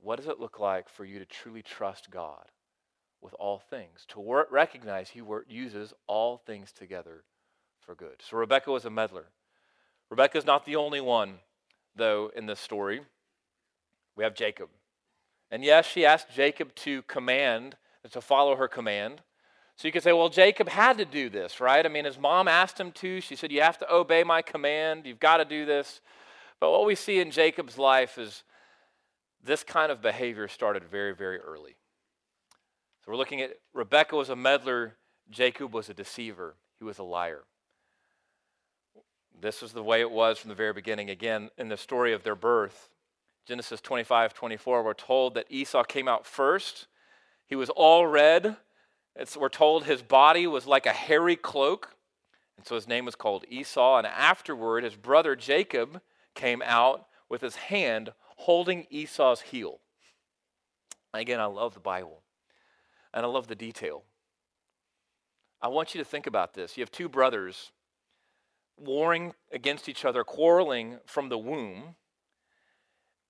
What 0.00 0.16
does 0.16 0.26
it 0.26 0.40
look 0.40 0.58
like 0.58 0.88
for 0.88 1.04
you 1.04 1.18
to 1.20 1.24
truly 1.24 1.62
trust 1.62 2.10
God 2.10 2.50
with 3.22 3.32
all 3.34 3.58
things? 3.58 4.04
To 4.08 4.20
wor- 4.20 4.48
recognize 4.50 5.10
He 5.10 5.22
wor- 5.22 5.46
uses 5.48 5.94
all 6.06 6.36
things 6.36 6.72
together 6.72 7.24
for 7.80 7.94
good. 7.94 8.22
So 8.28 8.36
Rebecca 8.36 8.70
was 8.72 8.84
a 8.84 8.90
meddler. 8.90 9.26
Rebecca 10.10 10.36
is 10.36 10.44
not 10.44 10.66
the 10.66 10.76
only 10.76 11.00
one, 11.00 11.38
though, 11.96 12.30
in 12.34 12.46
this 12.46 12.60
story. 12.60 13.00
We 14.16 14.24
have 14.24 14.34
Jacob. 14.34 14.68
And 15.50 15.64
yes, 15.64 15.86
she 15.86 16.04
asked 16.04 16.30
Jacob 16.34 16.74
to 16.76 17.02
command, 17.02 17.76
to 18.10 18.20
follow 18.20 18.56
her 18.56 18.68
command. 18.68 19.22
So 19.76 19.88
you 19.88 19.92
could 19.92 20.02
say, 20.02 20.12
well, 20.12 20.28
Jacob 20.28 20.68
had 20.68 20.98
to 20.98 21.04
do 21.04 21.28
this, 21.28 21.60
right? 21.60 21.84
I 21.84 21.88
mean, 21.88 22.04
his 22.04 22.18
mom 22.18 22.46
asked 22.46 22.78
him 22.78 22.92
to. 22.92 23.20
She 23.20 23.34
said, 23.34 23.50
You 23.50 23.60
have 23.60 23.78
to 23.78 23.92
obey 23.92 24.22
my 24.22 24.40
command. 24.40 25.04
You've 25.04 25.20
got 25.20 25.38
to 25.38 25.44
do 25.44 25.66
this. 25.66 26.00
But 26.60 26.70
what 26.70 26.86
we 26.86 26.94
see 26.94 27.20
in 27.20 27.30
Jacob's 27.30 27.76
life 27.76 28.16
is 28.16 28.44
this 29.42 29.64
kind 29.64 29.90
of 29.90 30.00
behavior 30.00 30.48
started 30.48 30.84
very, 30.84 31.14
very 31.14 31.38
early. 31.38 31.76
So 33.04 33.12
we're 33.12 33.18
looking 33.18 33.42
at 33.42 33.58
Rebecca 33.74 34.16
was 34.16 34.30
a 34.30 34.36
meddler, 34.36 34.96
Jacob 35.28 35.74
was 35.74 35.90
a 35.90 35.94
deceiver, 35.94 36.54
he 36.78 36.84
was 36.84 36.98
a 36.98 37.02
liar. 37.02 37.44
This 39.40 39.60
was 39.60 39.72
the 39.72 39.82
way 39.82 40.00
it 40.00 40.10
was 40.10 40.38
from 40.38 40.48
the 40.48 40.54
very 40.54 40.72
beginning. 40.72 41.10
Again, 41.10 41.50
in 41.58 41.68
the 41.68 41.76
story 41.76 42.12
of 42.12 42.22
their 42.22 42.34
birth, 42.34 42.88
Genesis 43.46 43.80
25, 43.80 44.32
24, 44.32 44.82
we're 44.82 44.94
told 44.94 45.34
that 45.34 45.46
Esau 45.50 45.84
came 45.84 46.08
out 46.08 46.24
first. 46.24 46.86
He 47.46 47.56
was 47.56 47.68
all 47.70 48.06
red. 48.06 48.56
It's, 49.16 49.36
we're 49.36 49.48
told 49.48 49.84
his 49.84 50.02
body 50.02 50.46
was 50.46 50.66
like 50.66 50.86
a 50.86 50.92
hairy 50.92 51.36
cloak. 51.36 51.94
And 52.56 52.66
so 52.66 52.74
his 52.74 52.88
name 52.88 53.04
was 53.04 53.14
called 53.14 53.44
Esau. 53.48 53.98
And 53.98 54.06
afterward, 54.06 54.84
his 54.84 54.96
brother 54.96 55.36
Jacob 55.36 56.00
came 56.34 56.62
out 56.64 57.06
with 57.28 57.42
his 57.42 57.56
hand 57.56 58.12
holding 58.36 58.86
Esau's 58.90 59.42
heel. 59.42 59.80
Again, 61.12 61.40
I 61.40 61.46
love 61.46 61.74
the 61.74 61.80
Bible 61.80 62.22
and 63.12 63.24
I 63.24 63.28
love 63.28 63.46
the 63.46 63.54
detail. 63.54 64.02
I 65.62 65.68
want 65.68 65.94
you 65.94 66.02
to 66.02 66.04
think 66.04 66.26
about 66.26 66.54
this. 66.54 66.76
You 66.76 66.82
have 66.82 66.90
two 66.90 67.08
brothers 67.08 67.72
warring 68.78 69.34
against 69.52 69.88
each 69.88 70.04
other, 70.04 70.24
quarreling 70.24 70.98
from 71.06 71.28
the 71.28 71.38
womb. 71.38 71.96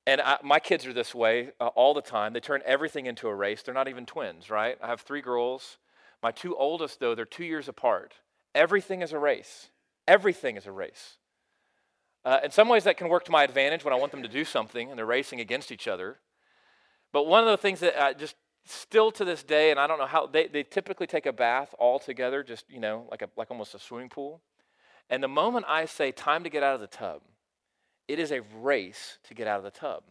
And 0.06 0.20
I, 0.20 0.38
my 0.42 0.58
kids 0.58 0.86
are 0.86 0.92
this 0.92 1.14
way 1.14 1.50
uh, 1.60 1.68
all 1.68 1.94
the 1.94 2.02
time. 2.02 2.32
They 2.32 2.40
turn 2.40 2.62
everything 2.66 3.06
into 3.06 3.28
a 3.28 3.34
race. 3.34 3.62
They're 3.62 3.74
not 3.74 3.88
even 3.88 4.06
twins, 4.06 4.50
right? 4.50 4.76
I 4.82 4.88
have 4.88 5.00
three 5.00 5.22
girls. 5.22 5.78
My 6.22 6.30
two 6.30 6.56
oldest, 6.56 7.00
though, 7.00 7.14
they're 7.14 7.24
two 7.24 7.44
years 7.44 7.68
apart. 7.68 8.14
Everything 8.54 9.02
is 9.02 9.12
a 9.12 9.18
race. 9.18 9.68
Everything 10.06 10.56
is 10.56 10.66
a 10.66 10.72
race. 10.72 11.16
Uh, 12.24 12.40
in 12.42 12.50
some 12.50 12.68
ways, 12.68 12.84
that 12.84 12.96
can 12.96 13.08
work 13.08 13.24
to 13.24 13.32
my 13.32 13.44
advantage 13.44 13.84
when 13.84 13.92
I 13.92 13.98
want 13.98 14.12
them 14.12 14.22
to 14.22 14.28
do 14.28 14.44
something 14.44 14.88
and 14.90 14.98
they're 14.98 15.06
racing 15.06 15.40
against 15.40 15.70
each 15.72 15.88
other. 15.88 16.18
But 17.12 17.26
one 17.26 17.44
of 17.44 17.50
the 17.50 17.56
things 17.56 17.80
that 17.80 18.02
I 18.02 18.12
just 18.12 18.36
still 18.66 19.12
to 19.12 19.24
this 19.24 19.42
day, 19.42 19.70
and 19.70 19.78
I 19.78 19.86
don't 19.86 19.98
know 19.98 20.06
how 20.06 20.26
they, 20.26 20.48
they 20.48 20.62
typically 20.62 21.06
take 21.06 21.26
a 21.26 21.32
bath 21.32 21.74
all 21.78 21.98
together, 21.98 22.42
just 22.42 22.64
you 22.70 22.80
know, 22.80 23.06
like 23.10 23.22
a 23.22 23.28
like 23.36 23.50
almost 23.50 23.74
a 23.74 23.78
swimming 23.78 24.08
pool. 24.08 24.40
And 25.10 25.22
the 25.22 25.28
moment 25.28 25.66
I 25.68 25.84
say 25.84 26.12
time 26.12 26.44
to 26.44 26.50
get 26.50 26.62
out 26.62 26.74
of 26.74 26.80
the 26.80 26.86
tub, 26.86 27.22
it 28.08 28.18
is 28.18 28.32
a 28.32 28.42
race 28.60 29.18
to 29.28 29.34
get 29.34 29.46
out 29.46 29.58
of 29.58 29.64
the 29.64 29.70
tub. 29.70 30.04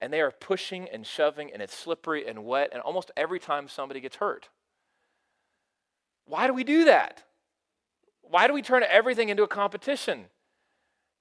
And 0.00 0.12
they 0.12 0.20
are 0.20 0.30
pushing 0.30 0.88
and 0.88 1.06
shoving, 1.06 1.52
and 1.52 1.60
it's 1.60 1.76
slippery 1.76 2.26
and 2.26 2.44
wet, 2.44 2.70
and 2.72 2.80
almost 2.80 3.10
every 3.16 3.38
time 3.38 3.68
somebody 3.68 4.00
gets 4.00 4.16
hurt. 4.16 4.48
Why 6.26 6.46
do 6.46 6.54
we 6.54 6.64
do 6.64 6.84
that? 6.84 7.24
Why 8.22 8.46
do 8.46 8.54
we 8.54 8.62
turn 8.62 8.84
everything 8.88 9.28
into 9.28 9.42
a 9.42 9.48
competition? 9.48 10.26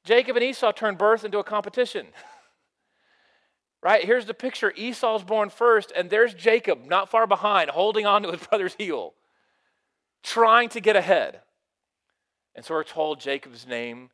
Jacob 0.06 0.38
and 0.38 0.45
Esau 0.45 0.72
turned 0.72 0.98
birth 0.98 1.26
into 1.26 1.39
a 1.39 1.43
competition. 1.43 2.08
right? 3.84 4.04
Here's 4.04 4.26
the 4.26 4.34
picture 4.34 4.72
Esau's 4.76 5.24
born 5.24 5.50
first, 5.50 5.91
and 5.95 6.10
there's 6.10 6.34
Jacob 6.34 6.86
not 6.86 7.10
far 7.10 7.28
behind, 7.28 7.69
holding 7.69 8.06
on 8.06 8.24
to 8.24 8.32
his 8.32 8.45
brother's 8.50 8.76
heel, 8.76 9.13
trying 10.24 10.69
to 10.69 10.80
get 10.80 10.95
ahead. 10.95 11.41
And 12.60 12.65
so 12.65 12.74
we're 12.74 12.84
told 12.84 13.22
Jacob's 13.22 13.65
name, 13.65 14.10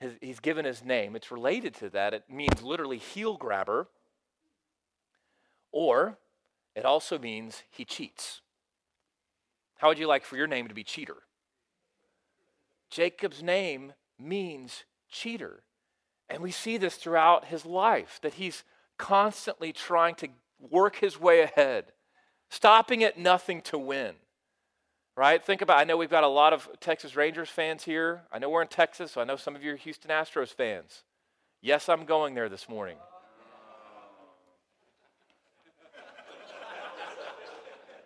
his, 0.00 0.14
he's 0.22 0.40
given 0.40 0.64
his 0.64 0.82
name. 0.82 1.14
It's 1.14 1.30
related 1.30 1.74
to 1.74 1.90
that. 1.90 2.14
It 2.14 2.24
means 2.26 2.62
literally 2.62 2.96
heel 2.96 3.36
grabber. 3.36 3.86
Or 5.72 6.16
it 6.74 6.86
also 6.86 7.18
means 7.18 7.64
he 7.68 7.84
cheats. 7.84 8.40
How 9.76 9.88
would 9.88 9.98
you 9.98 10.06
like 10.06 10.24
for 10.24 10.38
your 10.38 10.46
name 10.46 10.68
to 10.68 10.74
be 10.74 10.84
cheater? 10.84 11.16
Jacob's 12.88 13.42
name 13.42 13.92
means 14.18 14.84
cheater. 15.10 15.62
And 16.30 16.42
we 16.42 16.50
see 16.50 16.78
this 16.78 16.96
throughout 16.96 17.44
his 17.44 17.66
life 17.66 18.18
that 18.22 18.32
he's 18.32 18.64
constantly 18.96 19.70
trying 19.70 20.14
to 20.14 20.28
work 20.58 20.96
his 20.96 21.20
way 21.20 21.42
ahead, 21.42 21.92
stopping 22.48 23.04
at 23.04 23.18
nothing 23.18 23.60
to 23.60 23.76
win. 23.76 24.14
Right? 25.14 25.44
Think 25.44 25.60
about 25.60 25.78
I 25.78 25.84
know 25.84 25.96
we've 25.96 26.10
got 26.10 26.24
a 26.24 26.28
lot 26.28 26.52
of 26.52 26.68
Texas 26.80 27.14
Rangers 27.16 27.50
fans 27.50 27.84
here. 27.84 28.22
I 28.32 28.38
know 28.38 28.48
we're 28.48 28.62
in 28.62 28.68
Texas, 28.68 29.12
so 29.12 29.20
I 29.20 29.24
know 29.24 29.36
some 29.36 29.54
of 29.54 29.62
you 29.62 29.74
are 29.74 29.76
Houston 29.76 30.10
Astros 30.10 30.48
fans. 30.48 31.02
Yes, 31.60 31.88
I'm 31.88 32.04
going 32.06 32.34
there 32.34 32.48
this 32.48 32.68
morning. 32.68 32.96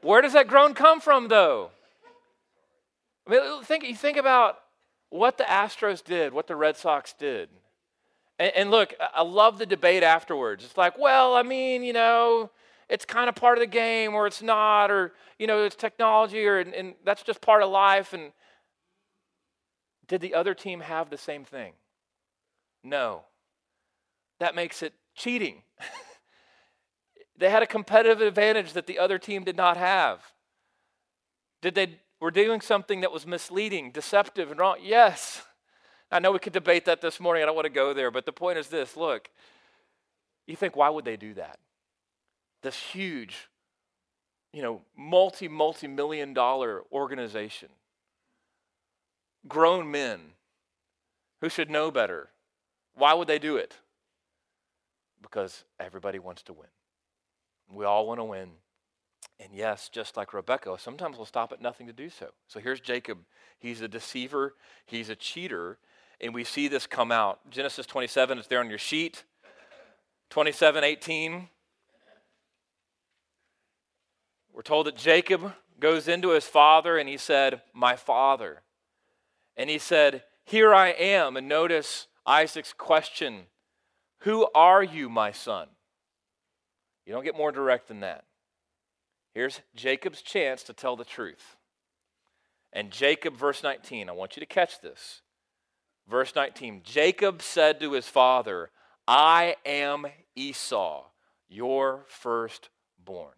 Where 0.03 0.21
does 0.21 0.35
that 0.35 0.47
groan 0.47 0.75
come 0.75 1.01
from, 1.01 1.29
though? 1.29 1.71
I 3.27 3.31
mean, 3.31 3.63
think, 3.65 3.85
you 3.85 3.97
think 3.97 4.17
about 4.17 4.59
what 5.11 5.39
the 5.39 5.45
Astros 5.45 6.05
did, 6.05 6.33
what 6.33 6.47
the 6.47 6.55
Red 6.55 6.77
Sox 6.77 7.13
did. 7.13 7.49
And, 8.39 8.53
and, 8.55 8.71
look, 8.71 8.95
I 9.01 9.23
love 9.23 9.59
the 9.59 9.67
debate 9.67 10.03
afterwards. 10.03 10.65
It's 10.65 10.77
like, 10.77 10.99
well, 10.99 11.35
I 11.35 11.43
mean, 11.43 11.83
you 11.83 11.93
know, 11.93 12.51
it's 12.89 13.05
kind 13.05 13.29
of 13.29 13.35
part 13.35 13.59
of 13.59 13.63
the 13.63 13.67
game 13.67 14.15
or 14.15 14.27
it's 14.27 14.43
not, 14.43 14.91
or, 14.91 15.13
you 15.39 15.47
know, 15.47 15.65
it's 15.65 15.77
technology, 15.77 16.47
or, 16.47 16.59
and, 16.59 16.75
and 16.75 16.95
that's 17.05 17.23
just 17.23 17.41
part 17.41 17.63
of 17.63 17.71
life. 17.71 18.13
And 18.13 18.33
did 20.07 20.21
the 20.21 20.35
other 20.35 20.55
team 20.55 20.81
have 20.81 21.11
the 21.11 21.19
same 21.19 21.45
thing? 21.45 21.73
No. 22.85 23.23
That 24.39 24.55
makes 24.55 24.83
it 24.83 24.95
cheating. 25.15 25.63
They 27.39 27.51
had 27.51 27.63
a 27.63 27.67
competitive 27.67 28.21
advantage 28.21 28.73
that 28.73 28.87
the 28.87 28.99
other 28.99 29.19
team 29.19 29.45
did 29.45 29.57
not 29.57 29.77
have. 29.77 30.21
Did 31.61 31.75
they 31.75 32.01
were 32.21 32.31
doing 32.31 32.61
something 32.61 33.03
that 33.03 33.13
was 33.13 33.27
misleading, 33.27 33.91
deceptive, 33.91 34.51
and 34.51 34.59
wrong? 34.59 34.79
Yes. 34.83 35.43
I 36.11 36.19
know 36.19 36.33
we 36.33 36.39
could 36.39 36.53
debate 36.53 36.85
that 36.87 37.01
this 37.01 37.21
morning. 37.21 37.43
I 37.43 37.47
don't 37.47 37.55
want 37.55 37.67
to 37.67 37.71
go 37.71 37.93
there, 37.93 38.11
but 38.11 38.25
the 38.25 38.33
point 38.33 38.59
is 38.59 38.69
this 38.69 38.97
look, 38.97 39.29
you 40.47 40.57
think, 40.57 40.77
why 40.77 40.89
would 40.89 41.05
they 41.05 41.17
do 41.17 41.35
that? 41.35 41.59
This 42.63 42.77
huge, 42.77 43.49
you 44.53 44.63
know, 44.63 44.83
multi, 44.97 45.49
multi 45.49 45.87
million 45.87 46.35
dollar 46.35 46.83
organization, 46.93 47.69
grown 49.47 49.91
men 49.91 50.21
who 51.41 51.49
should 51.49 51.71
know 51.71 51.91
better. 51.91 52.31
Why 52.95 53.15
would 53.15 53.29
they 53.29 53.39
do 53.39 53.57
it? 53.57 53.77
Because 55.23 55.65
everybody 55.79 56.19
wants 56.19 56.43
to 56.45 56.53
win. 56.53 56.69
We 57.71 57.85
all 57.85 58.07
want 58.07 58.21
to 58.21 58.25
win. 58.25 58.51
And 59.39 59.51
yes, 59.53 59.91
just 59.91 60.17
like 60.17 60.33
Rebecca, 60.33 60.77
sometimes 60.79 61.17
we'll 61.17 61.27
stop 61.27 61.53
at 61.53 61.61
nothing 61.61 61.87
to 61.89 61.93
do 61.93 62.09
so. 62.09 62.31
So 62.49 62.59
here's 62.59 62.81
Jacob. 62.81 63.19
He's 63.59 63.83
a 63.83 63.89
deceiver, 63.89 64.55
he's 64.87 65.11
a 65.11 65.17
cheater, 65.17 65.79
and 66.21 66.33
we 66.33 66.45
see 66.45 66.69
this 66.69 66.87
come 66.87 67.13
out. 67.13 67.51
Genesis 67.51 67.87
27 67.87 68.39
is 68.39 68.47
there 68.47 68.61
on 68.61 68.71
your 68.71 68.79
sheet. 68.79 69.25
27 70.31 70.85
18. 70.85 71.49
We're 74.57 74.63
told 74.63 74.87
that 74.87 74.97
Jacob 74.97 75.53
goes 75.79 76.09
into 76.09 76.31
his 76.31 76.47
father 76.47 76.97
and 76.97 77.07
he 77.07 77.19
said, 77.19 77.61
My 77.75 77.95
father. 77.95 78.63
And 79.55 79.69
he 79.69 79.77
said, 79.77 80.23
Here 80.47 80.75
I 80.75 80.89
am. 80.89 81.37
And 81.37 81.47
notice 81.47 82.07
Isaac's 82.25 82.73
question 82.73 83.43
Who 84.21 84.49
are 84.55 84.83
you, 84.83 85.11
my 85.11 85.31
son? 85.31 85.69
You 87.05 87.13
don't 87.13 87.23
get 87.23 87.37
more 87.37 87.53
direct 87.53 87.89
than 87.89 88.01
that. 88.01 88.25
Here's 89.35 89.61
Jacob's 89.75 90.23
chance 90.23 90.63
to 90.63 90.73
tell 90.73 90.97
the 90.97 91.05
truth. 91.05 91.57
And 92.73 92.91
Jacob, 92.91 93.37
verse 93.37 93.63
19, 93.63 94.09
I 94.09 94.13
want 94.13 94.37
you 94.37 94.41
to 94.41 94.47
catch 94.47 94.81
this. 94.81 95.21
Verse 96.09 96.35
19 96.35 96.81
Jacob 96.83 97.43
said 97.43 97.79
to 97.81 97.93
his 97.93 98.09
father, 98.09 98.71
I 99.07 99.57
am 99.67 100.07
Esau, 100.35 101.05
your 101.47 102.07
firstborn. 102.09 103.35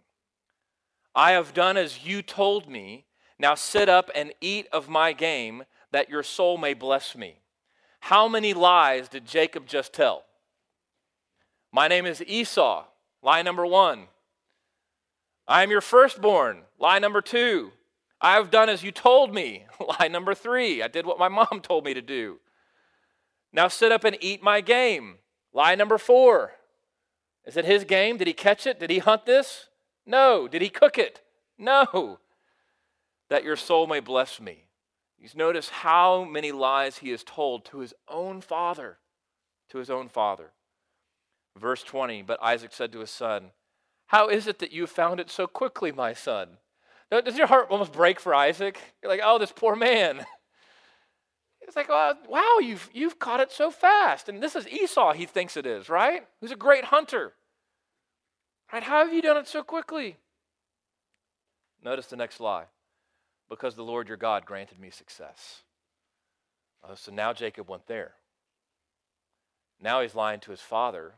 I 1.18 1.32
have 1.32 1.52
done 1.52 1.76
as 1.76 2.06
you 2.06 2.22
told 2.22 2.68
me. 2.68 3.04
Now 3.40 3.56
sit 3.56 3.88
up 3.88 4.08
and 4.14 4.32
eat 4.40 4.68
of 4.72 4.88
my 4.88 5.12
game, 5.12 5.64
that 5.90 6.08
your 6.08 6.22
soul 6.22 6.56
may 6.58 6.74
bless 6.74 7.16
me. 7.16 7.40
How 7.98 8.28
many 8.28 8.54
lies 8.54 9.08
did 9.08 9.26
Jacob 9.26 9.66
just 9.66 9.92
tell? 9.92 10.22
My 11.72 11.88
name 11.88 12.06
is 12.06 12.22
Esau. 12.24 12.84
Lie 13.20 13.42
number 13.42 13.66
one. 13.66 14.06
I 15.48 15.64
am 15.64 15.72
your 15.72 15.80
firstborn. 15.80 16.62
Lie 16.78 17.00
number 17.00 17.20
two. 17.20 17.72
I 18.20 18.34
have 18.34 18.52
done 18.52 18.68
as 18.68 18.84
you 18.84 18.92
told 18.92 19.34
me. 19.34 19.66
Lie 20.00 20.06
number 20.06 20.36
three. 20.36 20.84
I 20.84 20.86
did 20.86 21.04
what 21.04 21.18
my 21.18 21.28
mom 21.28 21.60
told 21.62 21.84
me 21.84 21.94
to 21.94 22.02
do. 22.02 22.38
Now 23.52 23.66
sit 23.66 23.90
up 23.90 24.04
and 24.04 24.16
eat 24.20 24.40
my 24.40 24.60
game. 24.60 25.16
Lie 25.52 25.74
number 25.74 25.98
four. 25.98 26.52
Is 27.44 27.56
it 27.56 27.64
his 27.64 27.82
game? 27.82 28.18
Did 28.18 28.28
he 28.28 28.34
catch 28.34 28.68
it? 28.68 28.78
Did 28.78 28.90
he 28.90 28.98
hunt 28.98 29.26
this? 29.26 29.67
No. 30.08 30.48
Did 30.48 30.62
he 30.62 30.70
cook 30.70 30.98
it? 30.98 31.20
No. 31.56 32.18
That 33.28 33.44
your 33.44 33.56
soul 33.56 33.86
may 33.86 34.00
bless 34.00 34.40
me. 34.40 34.64
He's 35.18 35.36
noticed 35.36 35.70
how 35.70 36.24
many 36.24 36.50
lies 36.50 36.98
he 36.98 37.10
has 37.10 37.22
told 37.22 37.64
to 37.66 37.80
his 37.80 37.92
own 38.08 38.40
father. 38.40 38.98
To 39.70 39.78
his 39.78 39.90
own 39.90 40.08
father. 40.08 40.52
Verse 41.56 41.82
20 41.82 42.22
But 42.22 42.42
Isaac 42.42 42.72
said 42.72 42.90
to 42.92 43.00
his 43.00 43.10
son, 43.10 43.50
How 44.06 44.28
is 44.28 44.46
it 44.46 44.58
that 44.60 44.72
you 44.72 44.86
found 44.86 45.20
it 45.20 45.30
so 45.30 45.46
quickly, 45.46 45.92
my 45.92 46.14
son? 46.14 46.58
Does 47.10 47.36
your 47.36 47.46
heart 47.46 47.68
almost 47.70 47.92
break 47.92 48.18
for 48.18 48.34
Isaac? 48.34 48.80
You're 49.02 49.12
like, 49.12 49.20
Oh, 49.22 49.38
this 49.38 49.52
poor 49.52 49.76
man. 49.76 50.24
It's 51.68 51.76
like, 51.76 51.90
wow, 51.90 52.58
you've, 52.62 52.88
you've 52.94 53.18
caught 53.18 53.40
it 53.40 53.52
so 53.52 53.70
fast. 53.70 54.30
And 54.30 54.42
this 54.42 54.56
is 54.56 54.66
Esau, 54.66 55.12
he 55.12 55.26
thinks 55.26 55.54
it 55.54 55.66
is, 55.66 55.90
right? 55.90 56.26
Who's 56.40 56.50
a 56.50 56.56
great 56.56 56.84
hunter. 56.84 57.34
Right? 58.72 58.82
How 58.82 59.04
have 59.04 59.14
you 59.14 59.22
done 59.22 59.36
it 59.36 59.48
so 59.48 59.62
quickly? 59.62 60.16
Notice 61.82 62.06
the 62.06 62.16
next 62.16 62.40
lie. 62.40 62.64
Because 63.48 63.74
the 63.74 63.82
Lord 63.82 64.08
your 64.08 64.16
God 64.16 64.44
granted 64.44 64.78
me 64.78 64.90
success. 64.90 65.62
Oh, 66.84 66.94
so 66.94 67.10
now 67.10 67.32
Jacob 67.32 67.68
went 67.68 67.86
there. 67.86 68.12
Now 69.80 70.02
he's 70.02 70.14
lying 70.14 70.40
to 70.40 70.50
his 70.50 70.60
father 70.60 71.14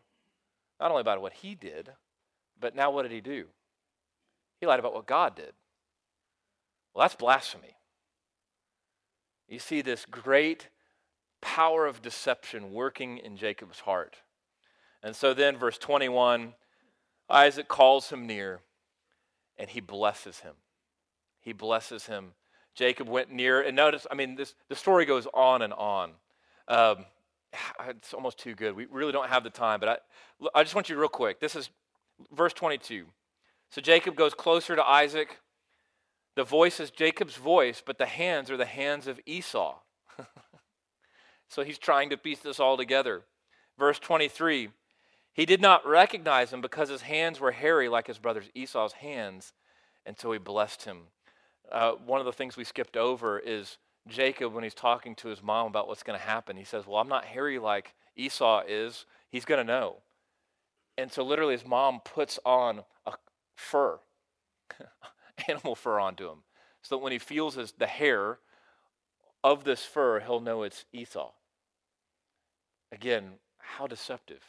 not 0.78 0.90
only 0.90 1.02
about 1.02 1.20
what 1.20 1.34
he 1.34 1.54
did, 1.54 1.90
but 2.58 2.74
now 2.74 2.90
what 2.90 3.02
did 3.02 3.12
he 3.12 3.20
do? 3.20 3.46
He 4.58 4.66
lied 4.66 4.78
about 4.78 4.94
what 4.94 5.06
God 5.06 5.36
did. 5.36 5.52
Well, 6.94 7.02
that's 7.02 7.14
blasphemy. 7.14 7.76
You 9.48 9.58
see 9.58 9.82
this 9.82 10.06
great 10.06 10.68
power 11.42 11.86
of 11.86 12.02
deception 12.02 12.72
working 12.72 13.18
in 13.18 13.36
Jacob's 13.36 13.80
heart. 13.80 14.16
And 15.02 15.14
so 15.16 15.34
then, 15.34 15.56
verse 15.56 15.78
21, 15.78 16.54
Isaac 17.30 17.68
calls 17.68 18.10
him 18.10 18.26
near 18.26 18.60
and 19.56 19.70
he 19.70 19.80
blesses 19.80 20.40
him. 20.40 20.54
He 21.40 21.52
blesses 21.52 22.06
him. 22.06 22.32
Jacob 22.74 23.08
went 23.08 23.30
near, 23.30 23.60
and 23.60 23.76
notice, 23.76 24.06
I 24.10 24.14
mean, 24.14 24.36
this, 24.36 24.54
the 24.68 24.76
story 24.76 25.04
goes 25.04 25.26
on 25.34 25.62
and 25.62 25.72
on. 25.72 26.12
Um, 26.68 27.04
it's 27.88 28.14
almost 28.14 28.38
too 28.38 28.54
good. 28.54 28.74
We 28.74 28.86
really 28.86 29.12
don't 29.12 29.28
have 29.28 29.44
the 29.44 29.50
time, 29.50 29.80
but 29.80 30.02
I, 30.44 30.60
I 30.60 30.62
just 30.62 30.74
want 30.74 30.88
you 30.88 30.98
real 30.98 31.08
quick. 31.08 31.40
This 31.40 31.56
is 31.56 31.70
verse 32.32 32.52
22. 32.52 33.06
So 33.70 33.80
Jacob 33.80 34.16
goes 34.16 34.34
closer 34.34 34.76
to 34.76 34.84
Isaac. 34.84 35.38
The 36.36 36.44
voice 36.44 36.80
is 36.80 36.90
Jacob's 36.90 37.36
voice, 37.36 37.82
but 37.84 37.98
the 37.98 38.06
hands 38.06 38.50
are 38.50 38.56
the 38.56 38.64
hands 38.64 39.06
of 39.06 39.20
Esau. 39.26 39.78
so 41.48 41.62
he's 41.62 41.78
trying 41.78 42.10
to 42.10 42.16
piece 42.16 42.40
this 42.40 42.60
all 42.60 42.76
together. 42.76 43.22
Verse 43.78 43.98
23 43.98 44.70
He 45.40 45.46
did 45.46 45.62
not 45.62 45.86
recognize 45.86 46.52
him 46.52 46.60
because 46.60 46.90
his 46.90 47.00
hands 47.00 47.40
were 47.40 47.52
hairy 47.52 47.88
like 47.88 48.08
his 48.08 48.18
brother 48.18 48.42
Esau's 48.54 48.92
hands, 48.92 49.54
and 50.04 50.18
so 50.18 50.32
he 50.32 50.38
blessed 50.38 50.84
him. 50.84 51.04
Uh, 51.72 51.92
one 51.92 52.20
of 52.20 52.26
the 52.26 52.32
things 52.34 52.58
we 52.58 52.64
skipped 52.64 52.94
over 52.94 53.38
is 53.38 53.78
Jacob, 54.06 54.52
when 54.52 54.64
he's 54.64 54.74
talking 54.74 55.14
to 55.14 55.28
his 55.28 55.42
mom 55.42 55.68
about 55.68 55.88
what's 55.88 56.02
going 56.02 56.18
to 56.18 56.22
happen, 56.22 56.58
he 56.58 56.64
says, 56.64 56.86
Well, 56.86 56.98
I'm 56.98 57.08
not 57.08 57.24
hairy 57.24 57.58
like 57.58 57.94
Esau 58.16 58.64
is. 58.68 59.06
He's 59.30 59.46
going 59.46 59.66
to 59.66 59.72
know. 59.72 60.02
And 60.98 61.10
so, 61.10 61.24
literally, 61.24 61.54
his 61.54 61.66
mom 61.66 62.00
puts 62.04 62.38
on 62.44 62.82
a 63.06 63.14
fur, 63.56 63.98
animal 65.48 65.74
fur 65.74 65.98
onto 65.98 66.28
him, 66.28 66.40
so 66.82 66.96
that 66.96 67.02
when 67.02 67.12
he 67.12 67.18
feels 67.18 67.54
his, 67.54 67.72
the 67.72 67.86
hair 67.86 68.40
of 69.42 69.64
this 69.64 69.84
fur, 69.84 70.20
he'll 70.20 70.40
know 70.40 70.64
it's 70.64 70.84
Esau. 70.92 71.30
Again, 72.92 73.36
how 73.56 73.86
deceptive. 73.86 74.42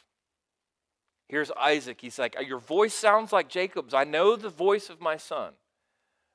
Here's 1.32 1.50
Isaac. 1.52 2.02
He's 2.02 2.18
like, 2.18 2.36
Your 2.46 2.58
voice 2.58 2.92
sounds 2.92 3.32
like 3.32 3.48
Jacob's. 3.48 3.94
I 3.94 4.04
know 4.04 4.36
the 4.36 4.50
voice 4.50 4.90
of 4.90 5.00
my 5.00 5.16
son. 5.16 5.54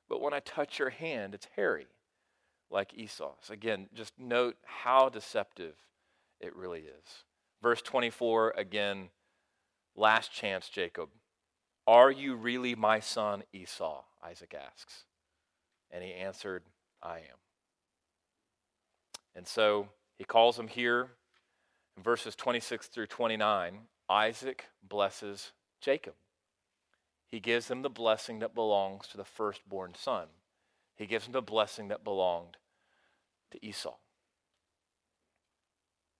But 0.08 0.20
when 0.20 0.34
I 0.34 0.40
touch 0.40 0.80
your 0.80 0.90
hand, 0.90 1.34
it's 1.34 1.46
hairy 1.54 1.86
like 2.68 2.92
Esau's. 2.94 3.48
Again, 3.48 3.86
just 3.94 4.12
note 4.18 4.56
how 4.64 5.08
deceptive 5.08 5.74
it 6.40 6.56
really 6.56 6.80
is. 6.80 7.24
Verse 7.62 7.80
24, 7.80 8.54
again, 8.56 9.10
last 9.94 10.32
chance, 10.32 10.68
Jacob. 10.68 11.10
Are 11.86 12.10
you 12.10 12.34
really 12.34 12.74
my 12.74 12.98
son 12.98 13.44
Esau? 13.52 14.02
Isaac 14.20 14.52
asks. 14.52 15.04
And 15.92 16.02
he 16.02 16.12
answered, 16.12 16.64
I 17.00 17.18
am. 17.18 17.38
And 19.36 19.46
so 19.46 19.90
he 20.18 20.24
calls 20.24 20.58
him 20.58 20.66
here 20.66 21.10
in 21.96 22.02
verses 22.02 22.34
26 22.34 22.88
through 22.88 23.06
29. 23.06 23.78
Isaac 24.08 24.66
blesses 24.82 25.52
Jacob. 25.80 26.14
He 27.26 27.40
gives 27.40 27.70
him 27.70 27.82
the 27.82 27.90
blessing 27.90 28.38
that 28.38 28.54
belongs 28.54 29.06
to 29.08 29.16
the 29.16 29.24
firstborn 29.24 29.94
son. 29.94 30.28
He 30.96 31.06
gives 31.06 31.26
him 31.26 31.32
the 31.32 31.42
blessing 31.42 31.88
that 31.88 32.04
belonged 32.04 32.56
to 33.50 33.64
Esau. 33.64 33.96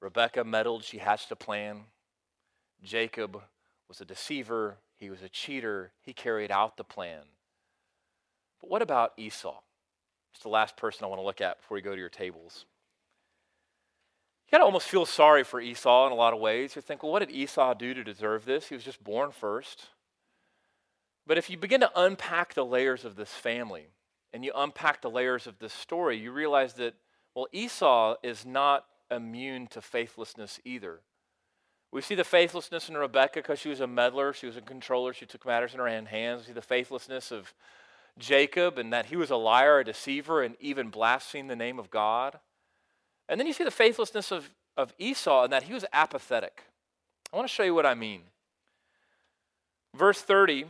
Rebekah 0.01 0.45
meddled. 0.45 0.85
She 0.85 0.99
hatched 0.99 1.33
a 1.33 1.37
plan. 1.37 1.85
Jacob 2.83 3.41
was 3.89 4.01
a 4.01 4.05
deceiver. 4.05 4.77
He 4.95 5.11
was 5.11 5.23
a 5.23 5.29
cheater. 5.29 5.93
He 6.03 6.13
carried 6.13 6.53
out 6.53 6.77
the 6.77 6.85
plan. 6.85 7.23
But 8.61 8.71
what 8.71 8.83
about 8.83 9.15
Esau? 9.17 9.61
It's 10.35 10.43
the 10.43 10.49
last 10.49 10.77
person 10.77 11.05
I 11.05 11.09
want 11.09 11.21
to 11.21 11.27
look 11.27 11.41
at 11.41 11.59
before 11.59 11.75
we 11.75 11.83
go 11.83 11.95
to 11.95 12.01
your 12.01 12.09
tables. 12.09 12.67
You 14.49 14.53
got 14.53 14.59
to 14.59 14.65
almost 14.65 14.89
feel 14.89 15.05
sorry 15.05 15.45
for 15.45 15.61
Esau 15.61 16.07
in 16.07 16.13
a 16.13 16.15
lot 16.17 16.33
of 16.33 16.41
ways. 16.41 16.75
You 16.75 16.81
think, 16.81 17.03
well, 17.03 17.13
what 17.13 17.19
did 17.19 17.31
Esau 17.31 17.75
do 17.75 17.93
to 17.93 18.03
deserve 18.03 18.47
this? 18.47 18.69
He 18.69 18.75
was 18.75 18.83
just 18.83 19.05
born 19.05 19.31
first. 19.31 19.89
But 21.27 21.37
if 21.37 21.51
you 21.51 21.59
begin 21.59 21.81
to 21.81 21.91
unpack 21.95 22.55
the 22.55 22.65
layers 22.65 23.05
of 23.05 23.15
this 23.15 23.29
family 23.29 23.89
and 24.33 24.43
you 24.43 24.53
unpack 24.57 25.03
the 25.03 25.11
layers 25.11 25.47
of 25.47 25.59
this 25.59 25.75
story, 25.75 26.17
you 26.17 26.33
realize 26.33 26.73
that, 26.75 26.95
well, 27.35 27.47
Esau 27.53 28.15
is 28.23 28.47
not 28.47 28.87
immune 29.11 29.67
to 29.67 29.83
faithlessness 29.83 30.59
either. 30.65 31.01
We 31.93 32.01
see 32.01 32.15
the 32.15 32.25
faithlessness 32.25 32.89
in 32.89 32.97
Rebecca 32.97 33.41
because 33.41 33.59
she 33.59 33.69
was 33.69 33.81
a 33.81 33.87
meddler, 33.87 34.33
she 34.33 34.47
was 34.47 34.57
a 34.57 34.63
controller, 34.63 35.13
she 35.13 35.27
took 35.27 35.45
matters 35.45 35.75
in 35.75 35.79
her 35.81 35.89
own 35.89 36.07
hands. 36.07 36.41
We 36.41 36.47
see 36.47 36.53
the 36.55 36.63
faithlessness 36.63 37.31
of 37.31 37.53
Jacob 38.19 38.79
and 38.79 38.95
that 38.95 39.07
he 39.07 39.17
was 39.17 39.31
a 39.31 39.37
liar, 39.37 39.81
a 39.81 39.85
deceiver, 39.85 40.43
and 40.43 40.57
even 40.59 40.89
blasphemed 40.89 41.51
the 41.51 41.57
name 41.57 41.79
of 41.79 41.91
God. 41.91 42.39
And 43.29 43.39
then 43.39 43.47
you 43.47 43.53
see 43.53 43.65
the 43.65 43.71
faithlessness 43.71 44.33
of, 44.33 44.49
of 44.77 44.93
Esau 44.99 45.45
and 45.45 45.53
that 45.53 45.65
he 45.65 45.75
was 45.75 45.85
apathetic. 45.93 46.63
I 47.33 47.37
want 47.37 47.49
to 47.49 47.53
show 47.53 47.63
you 47.63 47.75
what 47.75 47.87
I 47.87 47.95
mean. 47.95 48.23
Verse 49.95 50.21
30, 50.21 50.65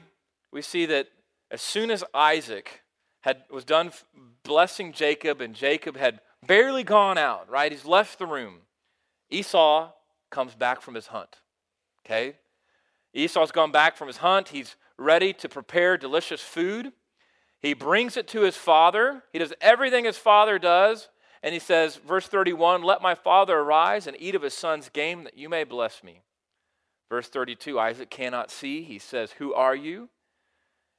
we 0.52 0.62
see 0.62 0.86
that 0.86 1.08
as 1.50 1.62
soon 1.62 1.90
as 1.90 2.04
Isaac 2.14 2.82
had, 3.20 3.42
was 3.50 3.64
done 3.64 3.92
blessing 4.42 4.92
Jacob 4.92 5.40
and 5.40 5.54
Jacob 5.54 5.96
had 5.96 6.20
barely 6.46 6.84
gone 6.84 7.18
out, 7.18 7.48
right? 7.50 7.70
He's 7.70 7.84
left 7.84 8.18
the 8.18 8.26
room. 8.26 8.60
Esau 9.30 9.90
comes 10.30 10.54
back 10.54 10.80
from 10.80 10.94
his 10.94 11.08
hunt. 11.08 11.36
Okay? 12.04 12.36
Esau's 13.12 13.52
gone 13.52 13.72
back 13.72 13.96
from 13.96 14.06
his 14.08 14.18
hunt. 14.18 14.48
He's 14.48 14.76
ready 14.96 15.32
to 15.34 15.48
prepare 15.48 15.96
delicious 15.96 16.40
food. 16.40 16.92
He 17.60 17.74
brings 17.74 18.16
it 18.16 18.28
to 18.28 18.42
his 18.42 18.56
father. 18.56 19.22
He 19.32 19.38
does 19.38 19.52
everything 19.60 20.04
his 20.04 20.16
father 20.16 20.58
does. 20.58 21.08
And 21.42 21.52
he 21.52 21.60
says, 21.60 21.96
verse 21.96 22.26
31, 22.26 22.82
Let 22.82 23.02
my 23.02 23.14
father 23.14 23.58
arise 23.58 24.06
and 24.06 24.16
eat 24.20 24.34
of 24.34 24.42
his 24.42 24.54
son's 24.54 24.88
game 24.88 25.24
that 25.24 25.38
you 25.38 25.48
may 25.48 25.64
bless 25.64 26.02
me. 26.02 26.22
Verse 27.08 27.28
32, 27.28 27.78
Isaac 27.78 28.10
cannot 28.10 28.50
see. 28.50 28.82
He 28.82 28.98
says, 28.98 29.32
Who 29.32 29.54
are 29.54 29.74
you? 29.74 30.08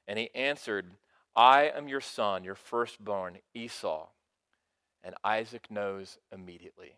And 0.08 0.18
he 0.18 0.30
answered, 0.34 0.88
I 1.36 1.72
am 1.76 1.88
your 1.88 2.02
son, 2.02 2.44
your 2.44 2.56
firstborn, 2.56 3.38
Esau. 3.54 4.08
And 5.04 5.16
Isaac 5.24 5.70
knows 5.70 6.18
immediately 6.32 6.96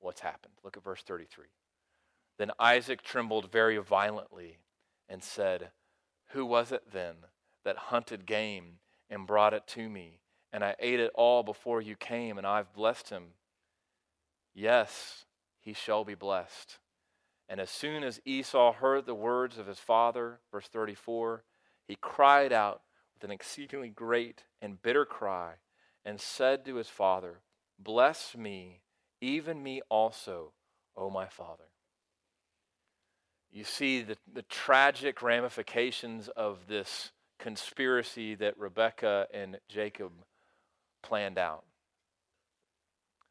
what's 0.00 0.20
happened. 0.20 0.54
Look 0.64 0.76
at 0.76 0.84
verse 0.84 1.02
33. 1.02 1.46
Then 2.38 2.50
Isaac 2.58 3.02
trembled 3.02 3.52
very 3.52 3.76
violently 3.78 4.58
and 5.08 5.22
said, 5.22 5.70
Who 6.30 6.44
was 6.46 6.72
it 6.72 6.92
then 6.92 7.14
that 7.64 7.76
hunted 7.76 8.26
game 8.26 8.78
and 9.08 9.26
brought 9.26 9.54
it 9.54 9.66
to 9.68 9.88
me? 9.88 10.20
And 10.54 10.62
I 10.62 10.76
ate 10.78 11.00
it 11.00 11.10
all 11.16 11.42
before 11.42 11.82
you 11.82 11.96
came, 11.96 12.38
and 12.38 12.46
I've 12.46 12.72
blessed 12.72 13.10
him. 13.10 13.24
Yes, 14.54 15.24
he 15.60 15.72
shall 15.72 16.04
be 16.04 16.14
blessed. 16.14 16.78
And 17.48 17.60
as 17.60 17.70
soon 17.70 18.04
as 18.04 18.20
Esau 18.24 18.72
heard 18.72 19.04
the 19.04 19.16
words 19.16 19.58
of 19.58 19.66
his 19.66 19.80
father, 19.80 20.38
verse 20.52 20.68
34, 20.68 21.42
he 21.88 21.96
cried 22.00 22.52
out 22.52 22.82
with 23.12 23.24
an 23.24 23.32
exceedingly 23.32 23.88
great 23.88 24.44
and 24.62 24.80
bitter 24.80 25.04
cry 25.04 25.54
and 26.04 26.20
said 26.20 26.64
to 26.66 26.76
his 26.76 26.88
father, 26.88 27.40
Bless 27.76 28.36
me, 28.36 28.82
even 29.20 29.60
me 29.60 29.82
also, 29.88 30.52
O 30.96 31.10
my 31.10 31.26
father. 31.26 31.64
You 33.50 33.64
see 33.64 34.02
the, 34.02 34.18
the 34.32 34.42
tragic 34.42 35.20
ramifications 35.20 36.28
of 36.28 36.68
this 36.68 37.10
conspiracy 37.40 38.36
that 38.36 38.56
Rebekah 38.56 39.26
and 39.34 39.58
Jacob 39.68 40.12
planned 41.04 41.38
out. 41.38 41.64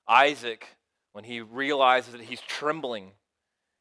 Isaac, 0.07 0.67
when 1.11 1.25
he 1.25 1.41
realizes 1.41 2.13
that 2.13 2.21
he's 2.21 2.41
trembling, 2.41 3.11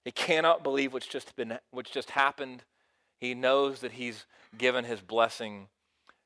he 0.04 0.10
cannot 0.10 0.62
believe 0.62 0.92
what's 0.92 1.06
just 1.06 1.34
been 1.36 1.58
what's 1.70 1.90
just 1.90 2.10
happened. 2.10 2.64
He 3.20 3.34
knows 3.34 3.80
that 3.80 3.92
he's 3.92 4.26
given 4.58 4.84
his 4.84 5.00
blessing 5.00 5.68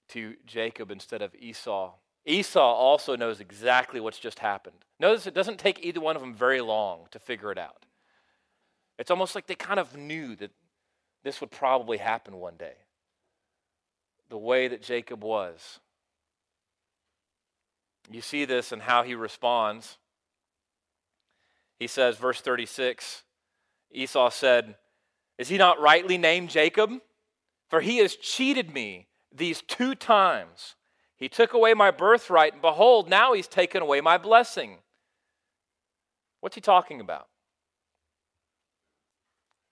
to 0.09 0.37
Jacob 0.47 0.91
instead 0.91 1.21
of 1.21 1.35
Esau. 1.35 1.93
Esau 2.25 2.61
also 2.61 3.17
knows 3.17 3.41
exactly 3.41 4.01
what's 4.01 4.19
just 4.19 4.39
happened. 4.39 4.77
Notice 4.99 5.27
it 5.27 5.35
doesn't 5.35 5.59
take 5.59 5.85
either 5.85 6.01
one 6.01 6.17
of 6.17 6.23
them 6.23 6.35
very 6.35 6.61
long 6.61 7.07
to 7.11 7.19
figure 7.19 7.53
it 7.53 7.59
out. 7.59 7.85
It's 8.99 9.11
almost 9.11 9.35
like 9.35 9.47
they 9.47 9.55
kind 9.55 9.79
of 9.79 9.97
knew 9.97 10.35
that 10.37 10.51
this 11.23 11.41
would 11.41 11.51
probably 11.51 11.99
happen 11.99 12.37
one 12.37 12.57
day. 12.57 12.75
The 14.29 14.39
way 14.39 14.69
that 14.69 14.83
Jacob 14.83 15.23
was. 15.23 15.81
You 18.11 18.21
see 18.21 18.45
this 18.45 18.73
in 18.73 18.81
how 18.81 19.03
he 19.03 19.15
responds. 19.15 19.99
He 21.79 21.87
says, 21.87 22.17
verse 22.17 22.41
36 22.41 23.23
Esau 23.93 24.31
said, 24.31 24.77
Is 25.39 25.49
he 25.49 25.59
not 25.59 25.81
rightly 25.81 26.19
named 26.19 26.51
Jacob? 26.51 26.91
For 27.69 27.81
he 27.81 27.99
has 27.99 28.15
cheated 28.15 28.73
me 28.73 29.07
these 29.35 29.63
two 29.63 29.95
times. 29.95 30.75
He 31.17 31.29
took 31.29 31.53
away 31.53 31.75
my 31.75 31.91
birthright, 31.91 32.53
and 32.53 32.63
behold, 32.63 33.09
now 33.09 33.33
he's 33.33 33.49
taken 33.49 33.83
away 33.83 34.01
my 34.01 34.19
blessing. 34.19 34.79
What's 36.41 36.55
he 36.55 36.61
talking 36.61 37.01
about? 37.01 37.29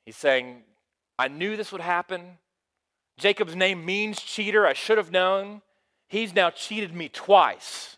He's 0.07 0.17
saying, 0.17 0.63
I 1.19 1.29
knew 1.29 1.57
this 1.57 1.71
would 1.71 1.81
happen. 1.81 2.39
Jacob's 3.19 3.55
name 3.55 3.85
means 3.85 4.21
cheater. 4.21 4.67
I 4.67 4.73
should 4.73 4.99
have 4.99 5.13
known. 5.13 5.63
He's 6.09 6.35
now 6.35 6.51
cheated 6.51 6.95
me 6.95 7.09
twice. 7.09 7.94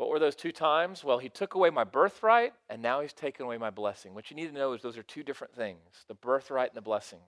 What 0.00 0.08
were 0.08 0.18
those 0.18 0.34
two 0.34 0.50
times? 0.50 1.04
Well, 1.04 1.18
he 1.18 1.28
took 1.28 1.52
away 1.52 1.68
my 1.68 1.84
birthright, 1.84 2.54
and 2.70 2.80
now 2.80 3.02
he's 3.02 3.12
taken 3.12 3.44
away 3.44 3.58
my 3.58 3.68
blessing. 3.68 4.14
What 4.14 4.30
you 4.30 4.34
need 4.34 4.46
to 4.46 4.54
know 4.54 4.72
is 4.72 4.80
those 4.80 4.96
are 4.96 5.02
two 5.02 5.22
different 5.22 5.54
things 5.54 6.06
the 6.08 6.14
birthright 6.14 6.70
and 6.70 6.76
the 6.78 6.80
blessing. 6.80 7.18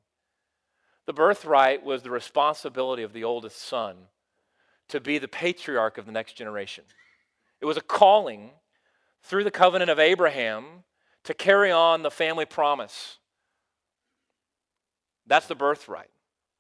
The 1.04 1.12
birthright 1.12 1.84
was 1.84 2.02
the 2.02 2.08
responsibility 2.08 3.02
of 3.02 3.12
the 3.12 3.24
oldest 3.24 3.58
son 3.60 3.96
to 4.88 5.00
be 5.00 5.18
the 5.18 5.28
patriarch 5.28 5.98
of 5.98 6.06
the 6.06 6.12
next 6.12 6.32
generation. 6.32 6.84
It 7.60 7.66
was 7.66 7.76
a 7.76 7.82
calling 7.82 8.52
through 9.22 9.44
the 9.44 9.50
covenant 9.50 9.90
of 9.90 9.98
Abraham 9.98 10.84
to 11.24 11.34
carry 11.34 11.70
on 11.70 12.02
the 12.02 12.10
family 12.10 12.46
promise. 12.46 13.18
That's 15.26 15.46
the 15.46 15.54
birthright. 15.54 16.08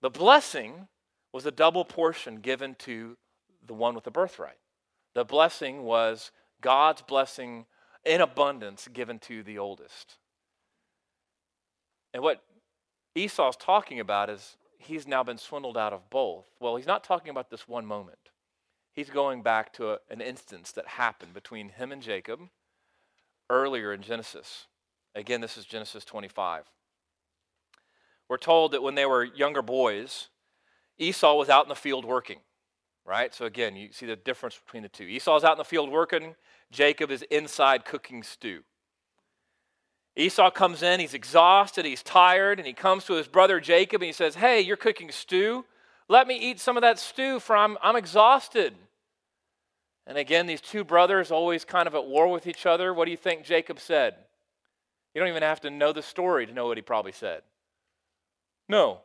The 0.02 0.10
blessing 0.10 0.88
was 1.32 1.46
a 1.46 1.50
double 1.50 1.86
portion 1.86 2.40
given 2.40 2.74
to 2.80 3.16
the 3.66 3.72
one 3.72 3.94
with 3.94 4.04
the 4.04 4.10
birthright. 4.10 4.58
The 5.14 5.24
blessing 5.24 5.82
was 5.82 6.30
God's 6.60 7.02
blessing 7.02 7.66
in 8.04 8.20
abundance 8.20 8.88
given 8.92 9.18
to 9.20 9.42
the 9.42 9.58
oldest. 9.58 10.16
And 12.14 12.22
what 12.22 12.42
Esau's 13.14 13.56
talking 13.56 14.00
about 14.00 14.30
is 14.30 14.56
he's 14.78 15.06
now 15.06 15.22
been 15.22 15.38
swindled 15.38 15.76
out 15.76 15.92
of 15.92 16.10
both. 16.10 16.46
Well, 16.60 16.76
he's 16.76 16.86
not 16.86 17.04
talking 17.04 17.30
about 17.30 17.50
this 17.50 17.68
one 17.68 17.86
moment. 17.86 18.18
He's 18.92 19.10
going 19.10 19.42
back 19.42 19.72
to 19.74 19.92
a, 19.92 19.98
an 20.10 20.20
instance 20.20 20.72
that 20.72 20.86
happened 20.86 21.32
between 21.32 21.70
him 21.70 21.92
and 21.92 22.02
Jacob 22.02 22.40
earlier 23.48 23.92
in 23.92 24.02
Genesis. 24.02 24.66
Again, 25.14 25.40
this 25.40 25.56
is 25.56 25.64
Genesis 25.64 26.04
25. 26.04 26.64
We're 28.28 28.36
told 28.38 28.72
that 28.72 28.82
when 28.82 28.94
they 28.94 29.06
were 29.06 29.24
younger 29.24 29.62
boys, 29.62 30.28
Esau 30.98 31.34
was 31.34 31.48
out 31.48 31.64
in 31.64 31.68
the 31.68 31.74
field 31.74 32.04
working, 32.04 32.38
right? 33.04 33.34
So 33.34 33.46
again, 33.46 33.76
you 33.76 33.88
see 33.92 34.06
the 34.06 34.16
difference 34.16 34.58
between 34.64 34.82
the 34.82 34.88
two. 34.88 35.04
Esau's 35.04 35.44
out 35.44 35.52
in 35.52 35.58
the 35.58 35.64
field 35.64 35.90
working, 35.90 36.34
Jacob 36.70 37.10
is 37.10 37.22
inside 37.30 37.84
cooking 37.84 38.22
stew. 38.22 38.62
Esau 40.14 40.50
comes 40.50 40.82
in, 40.82 41.00
he's 41.00 41.14
exhausted, 41.14 41.84
he's 41.84 42.02
tired, 42.02 42.58
and 42.58 42.66
he 42.66 42.74
comes 42.74 43.04
to 43.04 43.14
his 43.14 43.28
brother 43.28 43.60
Jacob 43.60 44.02
and 44.02 44.06
he 44.06 44.12
says, 44.12 44.34
Hey, 44.34 44.60
you're 44.60 44.76
cooking 44.76 45.10
stew. 45.10 45.64
Let 46.08 46.26
me 46.26 46.36
eat 46.36 46.60
some 46.60 46.76
of 46.76 46.82
that 46.82 46.98
stew, 46.98 47.40
for 47.40 47.56
I'm, 47.56 47.78
I'm 47.82 47.96
exhausted. 47.96 48.74
And 50.06 50.18
again, 50.18 50.46
these 50.46 50.60
two 50.60 50.84
brothers 50.84 51.30
always 51.30 51.64
kind 51.64 51.86
of 51.86 51.94
at 51.94 52.06
war 52.06 52.28
with 52.28 52.46
each 52.46 52.66
other. 52.66 52.92
What 52.92 53.06
do 53.06 53.10
you 53.10 53.16
think 53.16 53.44
Jacob 53.44 53.80
said? 53.80 54.16
You 55.14 55.20
don't 55.20 55.28
even 55.28 55.42
have 55.42 55.60
to 55.60 55.70
know 55.70 55.92
the 55.92 56.02
story 56.02 56.46
to 56.46 56.52
know 56.52 56.66
what 56.66 56.76
he 56.76 56.82
probably 56.82 57.12
said. 57.12 57.42
No. 58.68 59.00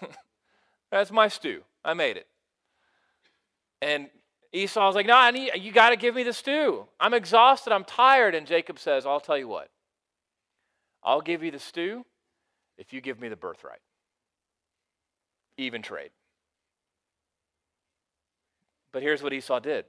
That's 0.90 1.10
my 1.10 1.28
stew. 1.28 1.62
I 1.84 1.94
made 1.94 2.16
it. 2.16 2.26
And 3.82 4.08
Esau's 4.52 4.94
like, 4.94 5.06
No, 5.06 5.16
I 5.16 5.30
need, 5.30 5.52
you 5.58 5.72
got 5.72 5.90
to 5.90 5.96
give 5.96 6.14
me 6.14 6.22
the 6.22 6.32
stew. 6.32 6.86
I'm 6.98 7.14
exhausted. 7.14 7.72
I'm 7.72 7.84
tired. 7.84 8.34
And 8.34 8.46
Jacob 8.46 8.78
says, 8.78 9.06
I'll 9.06 9.20
tell 9.20 9.38
you 9.38 9.48
what. 9.48 9.68
I'll 11.02 11.20
give 11.20 11.42
you 11.42 11.50
the 11.50 11.58
stew 11.58 12.04
if 12.78 12.92
you 12.92 13.00
give 13.00 13.20
me 13.20 13.28
the 13.28 13.36
birthright. 13.36 13.80
Even 15.56 15.82
trade. 15.82 16.10
But 18.92 19.02
here's 19.02 19.22
what 19.22 19.32
Esau 19.32 19.60
did. 19.60 19.84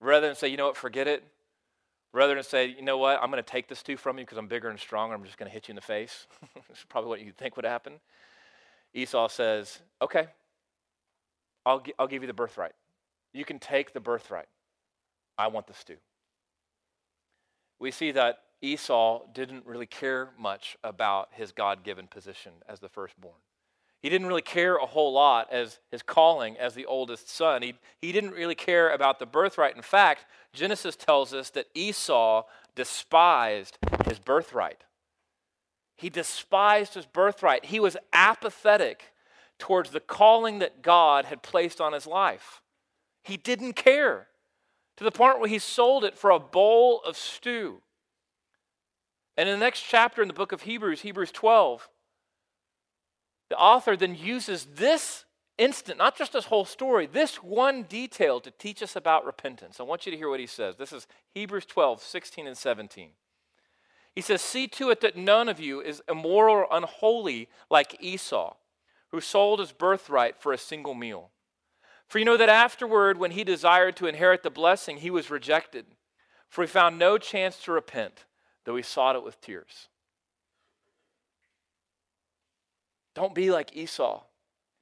Rather 0.00 0.26
than 0.26 0.36
say, 0.36 0.48
you 0.48 0.56
know 0.56 0.66
what, 0.66 0.76
forget 0.76 1.06
it, 1.06 1.22
rather 2.12 2.34
than 2.34 2.44
say, 2.44 2.66
you 2.66 2.82
know 2.82 2.98
what, 2.98 3.18
I'm 3.22 3.30
going 3.30 3.42
to 3.42 3.50
take 3.50 3.68
this 3.68 3.78
stew 3.78 3.96
from 3.96 4.18
you 4.18 4.24
because 4.24 4.38
I'm 4.38 4.48
bigger 4.48 4.68
and 4.68 4.78
stronger, 4.78 5.14
I'm 5.14 5.24
just 5.24 5.38
going 5.38 5.50
to 5.50 5.52
hit 5.52 5.68
you 5.68 5.72
in 5.72 5.76
the 5.76 5.82
face. 5.82 6.26
That's 6.68 6.84
probably 6.88 7.08
what 7.08 7.20
you 7.20 7.32
think 7.32 7.56
would 7.56 7.64
happen. 7.64 7.94
Esau 8.94 9.28
says, 9.28 9.80
okay, 10.02 10.26
I'll, 11.64 11.82
I'll 11.98 12.06
give 12.06 12.22
you 12.22 12.26
the 12.26 12.34
birthright. 12.34 12.72
You 13.36 13.44
can 13.44 13.58
take 13.58 13.92
the 13.92 14.00
birthright. 14.00 14.48
I 15.36 15.48
want 15.48 15.66
the 15.66 15.74
stew. 15.74 15.98
We 17.78 17.90
see 17.90 18.12
that 18.12 18.38
Esau 18.62 19.26
didn't 19.34 19.66
really 19.66 19.84
care 19.84 20.30
much 20.38 20.78
about 20.82 21.28
his 21.32 21.52
God 21.52 21.84
given 21.84 22.06
position 22.06 22.52
as 22.66 22.80
the 22.80 22.88
firstborn. 22.88 23.34
He 24.00 24.08
didn't 24.08 24.28
really 24.28 24.40
care 24.40 24.76
a 24.76 24.86
whole 24.86 25.12
lot 25.12 25.52
as 25.52 25.80
his 25.90 26.02
calling 26.02 26.56
as 26.56 26.74
the 26.74 26.86
oldest 26.86 27.28
son. 27.28 27.60
He, 27.60 27.74
he 28.00 28.10
didn't 28.10 28.30
really 28.30 28.54
care 28.54 28.90
about 28.90 29.18
the 29.18 29.26
birthright. 29.26 29.76
In 29.76 29.82
fact, 29.82 30.24
Genesis 30.54 30.96
tells 30.96 31.34
us 31.34 31.50
that 31.50 31.66
Esau 31.74 32.44
despised 32.74 33.76
his 34.06 34.18
birthright. 34.18 34.84
He 35.94 36.08
despised 36.08 36.94
his 36.94 37.04
birthright. 37.04 37.66
He 37.66 37.80
was 37.80 37.98
apathetic 38.14 39.12
towards 39.58 39.90
the 39.90 40.00
calling 40.00 40.58
that 40.60 40.80
God 40.80 41.26
had 41.26 41.42
placed 41.42 41.82
on 41.82 41.92
his 41.92 42.06
life. 42.06 42.62
He 43.26 43.36
didn't 43.36 43.72
care 43.72 44.28
to 44.96 45.04
the 45.04 45.10
point 45.10 45.40
where 45.40 45.48
he 45.48 45.58
sold 45.58 46.04
it 46.04 46.16
for 46.16 46.30
a 46.30 46.38
bowl 46.38 47.00
of 47.04 47.16
stew. 47.16 47.82
And 49.36 49.48
in 49.48 49.58
the 49.58 49.64
next 49.64 49.82
chapter 49.82 50.22
in 50.22 50.28
the 50.28 50.34
book 50.34 50.52
of 50.52 50.62
Hebrews, 50.62 51.00
Hebrews 51.02 51.32
12, 51.32 51.88
the 53.50 53.56
author 53.56 53.96
then 53.96 54.14
uses 54.14 54.66
this 54.76 55.24
instant, 55.58 55.98
not 55.98 56.16
just 56.16 56.32
this 56.32 56.46
whole 56.46 56.64
story, 56.64 57.06
this 57.06 57.42
one 57.42 57.82
detail 57.82 58.38
to 58.40 58.50
teach 58.52 58.80
us 58.80 58.94
about 58.94 59.26
repentance. 59.26 59.80
I 59.80 59.82
want 59.82 60.06
you 60.06 60.12
to 60.12 60.18
hear 60.18 60.30
what 60.30 60.40
he 60.40 60.46
says. 60.46 60.76
This 60.76 60.92
is 60.92 61.08
Hebrews 61.34 61.66
12, 61.66 62.02
16 62.02 62.46
and 62.46 62.56
17. 62.56 63.10
He 64.14 64.20
says, 64.20 64.40
See 64.40 64.68
to 64.68 64.90
it 64.90 65.00
that 65.00 65.16
none 65.16 65.48
of 65.48 65.58
you 65.58 65.80
is 65.80 66.00
immoral 66.08 66.54
or 66.54 66.68
unholy 66.70 67.48
like 67.70 67.96
Esau, 68.00 68.54
who 69.10 69.20
sold 69.20 69.58
his 69.58 69.72
birthright 69.72 70.40
for 70.40 70.52
a 70.52 70.58
single 70.58 70.94
meal. 70.94 71.30
For 72.08 72.18
you 72.18 72.24
know 72.24 72.36
that 72.36 72.48
afterward, 72.48 73.18
when 73.18 73.32
he 73.32 73.44
desired 73.44 73.96
to 73.96 74.06
inherit 74.06 74.42
the 74.42 74.50
blessing, 74.50 74.98
he 74.98 75.10
was 75.10 75.30
rejected, 75.30 75.86
for 76.48 76.62
he 76.62 76.68
found 76.68 76.98
no 76.98 77.18
chance 77.18 77.58
to 77.64 77.72
repent, 77.72 78.24
though 78.64 78.76
he 78.76 78.82
sought 78.82 79.16
it 79.16 79.24
with 79.24 79.40
tears. 79.40 79.88
Don't 83.14 83.34
be 83.34 83.50
like 83.50 83.74
Esau. 83.74 84.22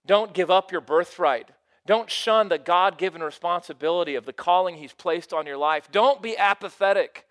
Don't 0.07 0.35
give 0.35 0.51
up 0.51 0.73
your 0.73 0.81
birthright. 0.81 1.51
Don't 1.87 2.11
shun 2.11 2.49
the 2.49 2.59
God 2.59 2.99
given 2.99 3.23
responsibility 3.23 4.15
of 4.15 4.25
the 4.25 4.33
calling 4.33 4.77
He's 4.77 4.93
placed 4.93 5.33
on 5.33 5.47
your 5.47 5.57
life. 5.57 5.89
Don't 5.93 6.23
be 6.23 6.37
apathetic. 6.37 7.27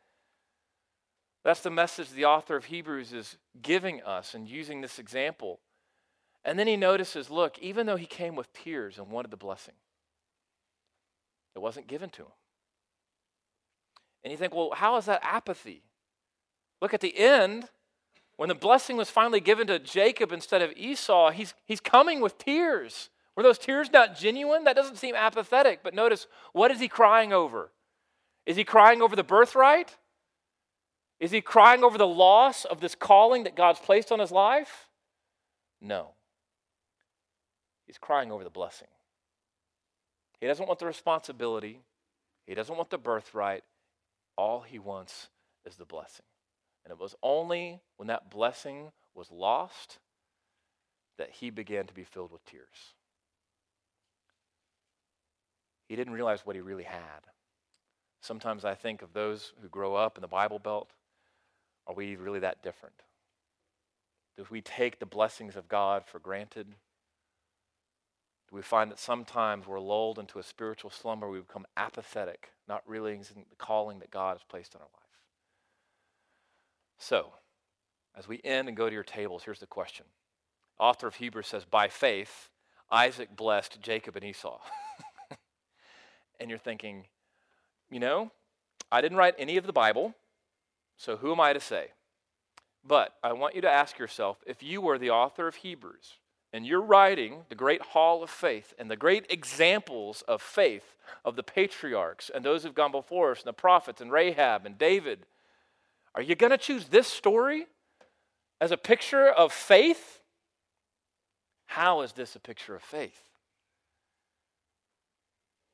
That's 1.43 1.59
the 1.59 1.69
message 1.69 2.09
the 2.09 2.25
author 2.25 2.55
of 2.55 2.65
Hebrews 2.65 3.11
is 3.11 3.37
giving 3.61 4.01
us 4.03 4.33
and 4.33 4.47
using 4.47 4.81
this 4.81 4.97
example. 4.97 5.59
And 6.45 6.59
then 6.59 6.67
he 6.67 6.75
notices 6.77 7.29
look, 7.29 7.57
even 7.59 7.85
though 7.85 7.95
he 7.95 8.05
came 8.05 8.35
with 8.35 8.51
tears 8.53 8.97
and 8.97 9.09
wanted 9.09 9.31
the 9.31 9.37
blessing, 9.37 9.75
it 11.55 11.59
wasn't 11.59 11.87
given 11.87 12.09
to 12.11 12.23
him. 12.23 12.31
And 14.23 14.31
you 14.31 14.37
think, 14.37 14.53
well, 14.53 14.71
how 14.73 14.97
is 14.97 15.05
that 15.05 15.21
apathy? 15.23 15.83
Look 16.81 16.93
at 16.93 17.01
the 17.01 17.17
end, 17.17 17.69
when 18.35 18.49
the 18.49 18.55
blessing 18.55 18.97
was 18.97 19.09
finally 19.09 19.39
given 19.39 19.67
to 19.67 19.79
Jacob 19.79 20.31
instead 20.31 20.61
of 20.61 20.71
Esau, 20.75 21.31
he's, 21.31 21.53
he's 21.65 21.79
coming 21.79 22.19
with 22.19 22.37
tears. 22.37 23.09
Were 23.35 23.43
those 23.43 23.57
tears 23.57 23.91
not 23.91 24.17
genuine? 24.17 24.63
That 24.63 24.75
doesn't 24.75 24.97
seem 24.97 25.15
apathetic, 25.15 25.81
but 25.83 25.93
notice 25.93 26.27
what 26.51 26.71
is 26.71 26.79
he 26.79 26.87
crying 26.87 27.33
over? 27.33 27.71
Is 28.45 28.57
he 28.57 28.63
crying 28.63 29.01
over 29.01 29.15
the 29.15 29.23
birthright? 29.23 29.97
Is 31.19 31.31
he 31.31 31.41
crying 31.41 31.83
over 31.83 31.97
the 31.97 32.07
loss 32.07 32.65
of 32.65 32.81
this 32.81 32.95
calling 32.95 33.43
that 33.43 33.55
God's 33.55 33.79
placed 33.79 34.11
on 34.11 34.19
his 34.19 34.31
life? 34.31 34.89
No. 35.79 36.15
He's 37.85 37.97
crying 37.97 38.31
over 38.31 38.43
the 38.43 38.49
blessing. 38.49 38.87
He 40.39 40.47
doesn't 40.47 40.67
want 40.67 40.79
the 40.79 40.85
responsibility, 40.85 41.79
he 42.45 42.55
doesn't 42.55 42.75
want 42.75 42.89
the 42.89 42.97
birthright. 42.97 43.63
All 44.35 44.61
he 44.61 44.79
wants 44.79 45.29
is 45.63 45.75
the 45.75 45.85
blessing. 45.85 46.25
And 46.83 46.91
it 46.91 46.99
was 46.99 47.15
only 47.21 47.79
when 47.97 48.07
that 48.07 48.31
blessing 48.31 48.91
was 49.13 49.31
lost 49.31 49.99
that 51.17 51.29
he 51.29 51.49
began 51.49 51.85
to 51.85 51.93
be 51.93 52.03
filled 52.03 52.31
with 52.31 52.43
tears. 52.45 52.95
He 55.87 55.95
didn't 55.95 56.13
realize 56.13 56.45
what 56.45 56.55
he 56.55 56.61
really 56.61 56.83
had. 56.83 57.27
Sometimes 58.21 58.65
I 58.65 58.73
think 58.73 59.01
of 59.01 59.13
those 59.13 59.53
who 59.61 59.67
grow 59.67 59.95
up 59.95 60.17
in 60.17 60.21
the 60.21 60.27
Bible 60.27 60.59
Belt. 60.59 60.91
Are 61.85 61.93
we 61.93 62.15
really 62.15 62.39
that 62.39 62.63
different? 62.63 62.95
Do 64.37 64.45
we 64.49 64.61
take 64.61 64.99
the 64.99 65.05
blessings 65.05 65.55
of 65.55 65.67
God 65.67 66.05
for 66.05 66.19
granted? 66.19 66.67
We 68.53 68.61
find 68.61 68.91
that 68.91 68.99
sometimes 68.99 69.65
we're 69.65 69.79
lulled 69.79 70.19
into 70.19 70.37
a 70.37 70.43
spiritual 70.43 70.91
slumber? 70.91 71.27
We 71.27 71.39
become 71.39 71.65
apathetic, 71.75 72.51
not 72.67 72.83
realizing 72.85 73.45
the 73.49 73.55
calling 73.55 73.97
that 73.99 74.11
God 74.11 74.37
has 74.37 74.43
placed 74.47 74.75
on 74.75 74.81
our 74.81 74.87
life. 74.93 75.03
So, 76.99 77.33
as 78.15 78.27
we 78.27 78.39
end 78.43 78.67
and 78.67 78.77
go 78.77 78.87
to 78.87 78.93
your 78.93 79.03
tables, 79.03 79.41
here's 79.43 79.59
the 79.59 79.65
question. 79.65 80.05
Author 80.79 81.07
of 81.07 81.15
Hebrews 81.15 81.47
says, 81.47 81.65
By 81.65 81.87
faith, 81.87 82.49
Isaac 82.91 83.35
blessed 83.35 83.81
Jacob 83.81 84.15
and 84.15 84.23
Esau. 84.23 84.59
and 86.39 86.51
you're 86.51 86.59
thinking, 86.59 87.07
you 87.89 87.99
know, 87.99 88.31
I 88.91 89.01
didn't 89.01 89.17
write 89.17 89.33
any 89.39 89.57
of 89.57 89.65
the 89.65 89.73
Bible, 89.73 90.13
so 90.95 91.17
who 91.17 91.31
am 91.31 91.39
I 91.39 91.53
to 91.53 91.59
say? 91.59 91.87
But 92.85 93.15
I 93.23 93.33
want 93.33 93.55
you 93.55 93.61
to 93.61 93.71
ask 93.71 93.97
yourself 93.97 94.37
if 94.45 94.61
you 94.61 94.79
were 94.79 94.99
the 94.99 95.09
author 95.09 95.47
of 95.47 95.55
Hebrews 95.55 96.19
and 96.53 96.65
you're 96.65 96.81
writing 96.81 97.41
the 97.49 97.55
great 97.55 97.81
hall 97.81 98.23
of 98.23 98.29
faith 98.29 98.73
and 98.77 98.89
the 98.89 98.95
great 98.95 99.25
examples 99.29 100.23
of 100.27 100.41
faith 100.41 100.95
of 101.25 101.35
the 101.35 101.43
patriarchs 101.43 102.29
and 102.33 102.45
those 102.45 102.63
who've 102.63 102.75
gone 102.75 102.91
before 102.91 103.31
us 103.31 103.39
and 103.39 103.47
the 103.47 103.53
prophets 103.53 103.99
and 103.99 104.11
Rahab 104.11 104.65
and 104.65 104.77
David 104.77 105.25
are 106.15 106.21
you 106.21 106.35
going 106.35 106.51
to 106.51 106.57
choose 106.57 106.87
this 106.87 107.07
story 107.07 107.65
as 108.61 108.71
a 108.71 108.77
picture 108.77 109.27
of 109.27 109.51
faith? 109.51 110.21
How 111.65 112.01
is 112.01 112.13
this 112.13 112.35
a 112.35 112.39
picture 112.39 112.75
of 112.75 112.83
faith? 112.83 113.19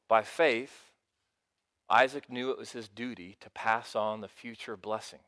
By 0.08 0.24
faith, 0.24 0.92
Isaac 1.89 2.32
knew 2.32 2.52
it 2.52 2.58
was 2.58 2.72
his 2.72 2.88
duty 2.88 3.36
to 3.42 3.50
pass 3.50 3.96
on 3.96 4.22
the 4.22 4.28
future 4.28 4.78
blessing. 4.78 5.20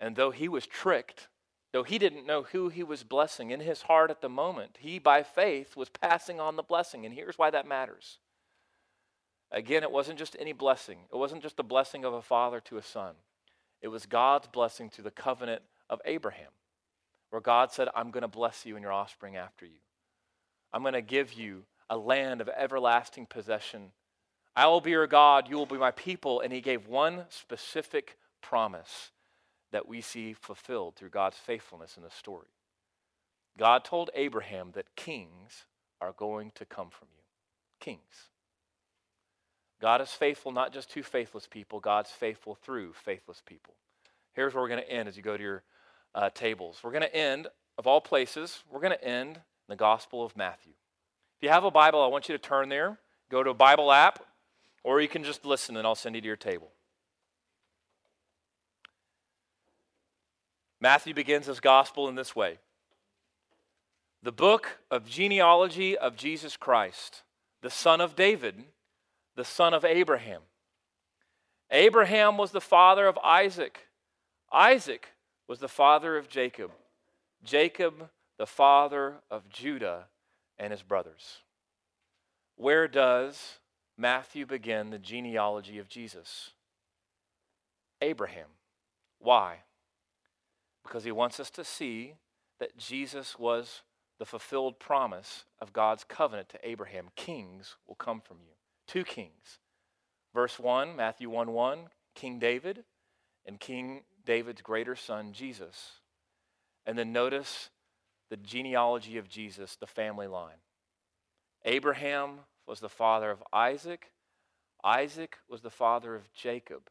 And 0.00 0.16
though 0.16 0.32
he 0.32 0.48
was 0.48 0.66
tricked, 0.66 1.28
though 1.74 1.82
he 1.82 1.98
didn't 1.98 2.24
know 2.24 2.44
who 2.44 2.68
he 2.68 2.84
was 2.84 3.02
blessing 3.02 3.50
in 3.50 3.58
his 3.58 3.82
heart 3.82 4.08
at 4.08 4.20
the 4.20 4.28
moment, 4.28 4.78
he, 4.78 5.00
by 5.00 5.24
faith, 5.24 5.76
was 5.76 5.88
passing 5.88 6.38
on 6.38 6.54
the 6.54 6.62
blessing. 6.62 7.04
And 7.04 7.12
here's 7.12 7.36
why 7.36 7.50
that 7.50 7.66
matters. 7.66 8.18
Again, 9.50 9.82
it 9.82 9.90
wasn't 9.90 10.20
just 10.20 10.36
any 10.38 10.52
blessing, 10.52 11.00
it 11.12 11.16
wasn't 11.16 11.42
just 11.42 11.56
the 11.56 11.64
blessing 11.64 12.04
of 12.04 12.14
a 12.14 12.22
father 12.22 12.60
to 12.60 12.76
a 12.76 12.82
son. 12.82 13.16
It 13.82 13.88
was 13.88 14.06
God's 14.06 14.46
blessing 14.46 14.88
to 14.90 15.02
the 15.02 15.10
covenant 15.10 15.62
of 15.90 16.00
Abraham, 16.04 16.52
where 17.30 17.42
God 17.42 17.72
said, 17.72 17.88
I'm 17.92 18.12
going 18.12 18.22
to 18.22 18.28
bless 18.28 18.64
you 18.64 18.76
and 18.76 18.82
your 18.84 18.92
offspring 18.92 19.34
after 19.34 19.66
you. 19.66 19.80
I'm 20.72 20.82
going 20.82 20.94
to 20.94 21.02
give 21.02 21.32
you 21.32 21.64
a 21.90 21.96
land 21.96 22.40
of 22.40 22.48
everlasting 22.48 23.26
possession. 23.26 23.90
I 24.54 24.68
will 24.68 24.80
be 24.80 24.92
your 24.92 25.08
God, 25.08 25.50
you 25.50 25.56
will 25.56 25.66
be 25.66 25.76
my 25.76 25.90
people. 25.90 26.40
And 26.40 26.52
he 26.52 26.60
gave 26.60 26.86
one 26.86 27.24
specific 27.30 28.16
promise 28.40 29.10
that 29.74 29.88
we 29.88 30.00
see 30.00 30.32
fulfilled 30.32 30.94
through 30.94 31.08
God's 31.08 31.36
faithfulness 31.36 31.96
in 31.96 32.04
the 32.04 32.10
story. 32.10 32.46
God 33.58 33.82
told 33.82 34.08
Abraham 34.14 34.70
that 34.74 34.94
kings 34.94 35.64
are 36.00 36.14
going 36.16 36.52
to 36.54 36.64
come 36.64 36.90
from 36.90 37.08
you. 37.12 37.22
Kings. 37.80 38.28
God 39.82 40.00
is 40.00 40.10
faithful 40.10 40.52
not 40.52 40.72
just 40.72 40.92
to 40.92 41.02
faithless 41.02 41.48
people, 41.48 41.80
God's 41.80 42.12
faithful 42.12 42.54
through 42.54 42.92
faithless 42.92 43.42
people. 43.44 43.74
Here's 44.34 44.54
where 44.54 44.62
we're 44.62 44.68
going 44.68 44.84
to 44.84 44.88
end 44.88 45.08
as 45.08 45.16
you 45.16 45.24
go 45.24 45.36
to 45.36 45.42
your 45.42 45.64
uh, 46.14 46.30
tables. 46.32 46.78
We're 46.84 46.92
going 46.92 47.02
to 47.02 47.16
end, 47.16 47.48
of 47.76 47.88
all 47.88 48.00
places, 48.00 48.62
we're 48.70 48.80
going 48.80 48.96
to 48.96 49.04
end 49.04 49.40
the 49.68 49.74
Gospel 49.74 50.24
of 50.24 50.36
Matthew. 50.36 50.74
If 51.36 51.42
you 51.42 51.48
have 51.48 51.64
a 51.64 51.72
Bible, 51.72 52.00
I 52.00 52.06
want 52.06 52.28
you 52.28 52.36
to 52.36 52.42
turn 52.42 52.68
there, 52.68 53.00
go 53.28 53.42
to 53.42 53.50
a 53.50 53.54
Bible 53.54 53.90
app, 53.90 54.20
or 54.84 55.00
you 55.00 55.08
can 55.08 55.24
just 55.24 55.44
listen 55.44 55.76
and 55.76 55.84
I'll 55.84 55.96
send 55.96 56.14
you 56.14 56.20
to 56.20 56.26
your 56.28 56.36
table. 56.36 56.70
Matthew 60.84 61.14
begins 61.14 61.46
his 61.46 61.60
gospel 61.60 62.10
in 62.10 62.14
this 62.14 62.36
way 62.36 62.58
the 64.22 64.30
book 64.30 64.80
of 64.90 65.08
genealogy 65.08 65.96
of 65.96 66.14
Jesus 66.14 66.58
Christ, 66.58 67.22
the 67.62 67.70
son 67.70 68.02
of 68.02 68.14
David, 68.14 68.64
the 69.34 69.46
son 69.46 69.72
of 69.72 69.86
Abraham. 69.86 70.42
Abraham 71.70 72.36
was 72.36 72.50
the 72.50 72.60
father 72.60 73.06
of 73.06 73.18
Isaac. 73.24 73.86
Isaac 74.52 75.08
was 75.48 75.58
the 75.58 75.68
father 75.68 76.18
of 76.18 76.28
Jacob. 76.28 76.70
Jacob, 77.42 78.10
the 78.36 78.46
father 78.46 79.14
of 79.30 79.48
Judah 79.48 80.08
and 80.58 80.70
his 80.70 80.82
brothers. 80.82 81.38
Where 82.56 82.88
does 82.88 83.58
Matthew 83.96 84.44
begin 84.44 84.90
the 84.90 84.98
genealogy 84.98 85.78
of 85.78 85.88
Jesus? 85.88 86.50
Abraham. 88.02 88.48
Why? 89.18 89.60
Because 90.84 91.04
he 91.04 91.12
wants 91.12 91.40
us 91.40 91.50
to 91.50 91.64
see 91.64 92.14
that 92.60 92.76
Jesus 92.76 93.38
was 93.38 93.82
the 94.18 94.24
fulfilled 94.24 94.78
promise 94.78 95.44
of 95.60 95.72
God's 95.72 96.04
covenant 96.04 96.48
to 96.50 96.68
Abraham. 96.68 97.08
Kings 97.16 97.76
will 97.86 97.96
come 97.96 98.20
from 98.20 98.38
you. 98.40 98.52
Two 98.86 99.04
kings. 99.04 99.58
Verse 100.32 100.58
1, 100.58 100.94
Matthew 100.94 101.30
1 101.30 101.52
1, 101.52 101.78
King 102.14 102.38
David 102.38 102.84
and 103.46 103.58
King 103.58 104.02
David's 104.24 104.62
greater 104.62 104.96
son, 104.96 105.32
Jesus. 105.32 106.00
And 106.86 106.98
then 106.98 107.12
notice 107.12 107.70
the 108.30 108.36
genealogy 108.36 109.18
of 109.18 109.28
Jesus, 109.28 109.76
the 109.76 109.86
family 109.86 110.26
line. 110.26 110.56
Abraham 111.64 112.40
was 112.66 112.80
the 112.80 112.88
father 112.88 113.30
of 113.30 113.42
Isaac. 113.52 114.12
Isaac 114.82 115.38
was 115.48 115.62
the 115.62 115.70
father 115.70 116.14
of 116.14 116.32
Jacob. 116.32 116.90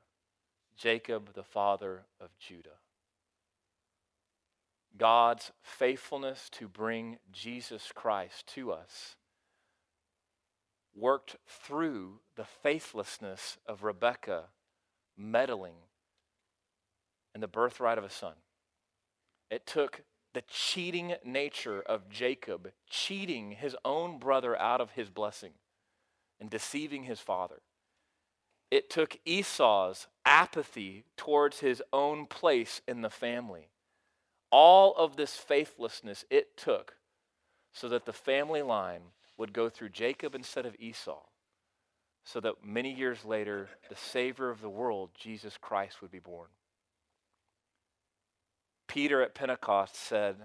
Jacob, 0.76 1.34
the 1.34 1.44
father 1.44 2.06
of 2.20 2.30
Judah. 2.40 2.78
God's 4.98 5.52
faithfulness 5.62 6.50
to 6.54 6.68
bring 6.68 7.18
Jesus 7.32 7.92
Christ 7.94 8.48
to 8.56 8.72
us 8.72 9.16
worked 10.96 11.38
through 11.48 12.20
the 12.36 12.46
faithlessness 12.46 13.58
of 13.66 13.84
Rebekah 13.84 14.46
meddling 15.18 15.76
in 17.34 17.42
the 17.42 17.48
birthright 17.48 17.98
of 17.98 18.04
a 18.04 18.10
son. 18.10 18.34
It 19.50 19.66
took 19.66 20.04
the 20.34 20.44
cheating 20.48 21.16
nature 21.24 21.82
of 21.82 22.10
Jacob, 22.10 22.72
cheating 22.90 23.52
his 23.52 23.76
own 23.86 24.18
brother 24.18 24.60
out 24.60 24.82
of 24.82 24.92
his 24.92 25.10
blessing 25.10 25.54
and 26.40 26.50
deceiving 26.50 27.04
his 27.04 27.20
father. 27.20 27.62
It 28.72 28.90
took 28.90 29.20
Esau's 29.26 30.08
apathy 30.26 31.06
towards 31.16 31.60
his 31.60 31.84
own 31.92 32.26
place 32.26 32.82
in 32.88 33.02
the 33.02 33.10
family. 33.10 33.70
All 34.56 34.96
of 34.96 35.16
this 35.16 35.36
faithlessness 35.36 36.26
it 36.30 36.56
took 36.56 36.98
so 37.72 37.90
that 37.90 38.06
the 38.06 38.14
family 38.14 38.62
line 38.62 39.02
would 39.36 39.52
go 39.52 39.68
through 39.68 39.90
Jacob 39.90 40.36
instead 40.36 40.68
of 40.68 40.76
Esau, 40.78 41.24
so 42.24 42.40
that 42.40 42.64
many 42.64 42.94
years 42.94 43.26
later, 43.26 43.70
the 43.90 43.96
Savior 43.96 44.52
of 44.52 44.62
the 44.62 44.70
world, 44.70 45.10
Jesus 45.20 45.58
Christ, 45.60 46.04
would 46.04 46.12
be 46.12 46.20
born. 46.20 46.50
Peter 48.88 49.24
at 49.24 49.34
Pentecost 49.34 49.96
said 49.96 50.36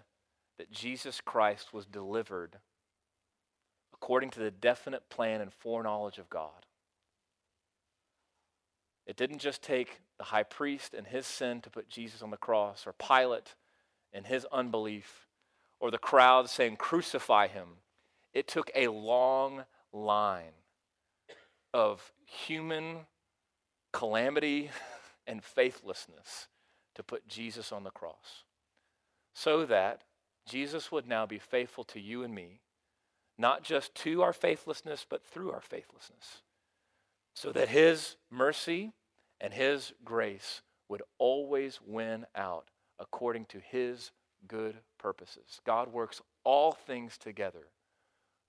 that 0.56 0.70
Jesus 0.70 1.20
Christ 1.20 1.74
was 1.74 1.84
delivered 1.84 2.56
according 3.92 4.30
to 4.30 4.40
the 4.40 4.50
definite 4.50 5.10
plan 5.10 5.42
and 5.42 5.52
foreknowledge 5.52 6.16
of 6.16 6.30
God. 6.30 6.64
It 9.06 9.18
didn't 9.18 9.40
just 9.40 9.60
take 9.60 10.00
the 10.16 10.24
high 10.24 10.44
priest 10.44 10.94
and 10.94 11.06
his 11.06 11.26
sin 11.26 11.60
to 11.60 11.68
put 11.68 11.90
Jesus 11.90 12.22
on 12.22 12.30
the 12.30 12.38
cross, 12.38 12.86
or 12.86 12.94
Pilate 12.94 13.54
and 14.12 14.26
his 14.26 14.46
unbelief, 14.50 15.26
or 15.80 15.90
the 15.90 15.98
crowd 15.98 16.48
saying, 16.48 16.76
Crucify 16.76 17.48
him. 17.48 17.68
It 18.32 18.46
took 18.46 18.70
a 18.74 18.88
long 18.88 19.64
line 19.92 20.52
of 21.72 22.12
human 22.24 23.06
calamity 23.92 24.70
and 25.26 25.42
faithlessness 25.42 26.48
to 26.94 27.02
put 27.02 27.28
Jesus 27.28 27.72
on 27.72 27.84
the 27.84 27.90
cross. 27.90 28.44
So 29.34 29.64
that 29.66 30.02
Jesus 30.46 30.90
would 30.90 31.06
now 31.06 31.26
be 31.26 31.38
faithful 31.38 31.84
to 31.84 32.00
you 32.00 32.22
and 32.24 32.34
me, 32.34 32.60
not 33.36 33.62
just 33.62 33.94
to 33.96 34.22
our 34.22 34.32
faithlessness, 34.32 35.06
but 35.08 35.24
through 35.24 35.52
our 35.52 35.60
faithlessness. 35.60 36.42
So 37.34 37.52
that 37.52 37.68
his 37.68 38.16
mercy 38.30 38.92
and 39.40 39.52
his 39.52 39.92
grace 40.04 40.62
would 40.88 41.02
always 41.18 41.78
win 41.86 42.26
out 42.34 42.70
according 42.98 43.46
to 43.46 43.60
his 43.60 44.10
good 44.46 44.76
purposes. 44.98 45.60
God 45.64 45.92
works 45.92 46.20
all 46.44 46.72
things 46.72 47.18
together 47.18 47.66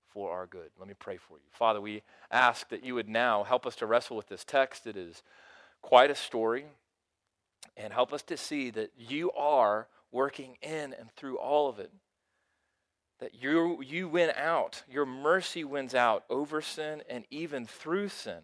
for 0.08 0.32
our 0.32 0.48
good. 0.48 0.70
Let 0.78 0.88
me 0.88 0.96
pray 0.98 1.18
for 1.18 1.38
you. 1.38 1.46
Father, 1.52 1.82
we 1.82 2.02
ask 2.32 2.70
that 2.70 2.84
you 2.84 2.96
would 2.96 3.10
now 3.10 3.44
help 3.44 3.66
us 3.66 3.76
to 3.78 3.86
wrestle 3.86 4.18
with 4.18 4.28
this 4.28 4.44
text. 4.44 4.88
It 4.88 4.98
is 4.98 5.24
quite 5.82 6.12
a 6.12 6.16
story 6.16 6.66
and 7.78 7.94
help 7.94 8.12
us 8.14 8.24
to 8.24 8.38
see 8.38 8.70
that 8.72 8.92
you 8.98 9.32
are 9.32 9.88
working 10.12 10.58
in 10.62 10.94
and 10.94 11.12
through 11.16 11.38
all 11.38 11.70
of 11.70 11.80
it. 11.80 11.92
That 13.20 13.36
you, 13.36 13.82
you 13.82 14.08
win 14.08 14.32
out, 14.36 14.84
your 14.90 15.06
mercy 15.06 15.64
wins 15.64 15.94
out 15.94 16.24
over 16.30 16.62
sin 16.62 17.04
and 17.10 17.26
even 17.30 17.66
through 17.66 18.10
sin 18.10 18.40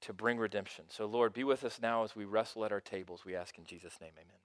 to 0.00 0.12
bring 0.12 0.38
redemption. 0.38 0.86
So, 0.88 1.06
Lord, 1.06 1.32
be 1.32 1.44
with 1.44 1.62
us 1.64 1.78
now 1.80 2.04
as 2.04 2.16
we 2.16 2.24
wrestle 2.24 2.64
at 2.64 2.72
our 2.72 2.80
tables. 2.80 3.24
We 3.26 3.36
ask 3.36 3.58
in 3.58 3.64
Jesus' 3.64 4.00
name, 4.00 4.12
amen. 4.16 4.38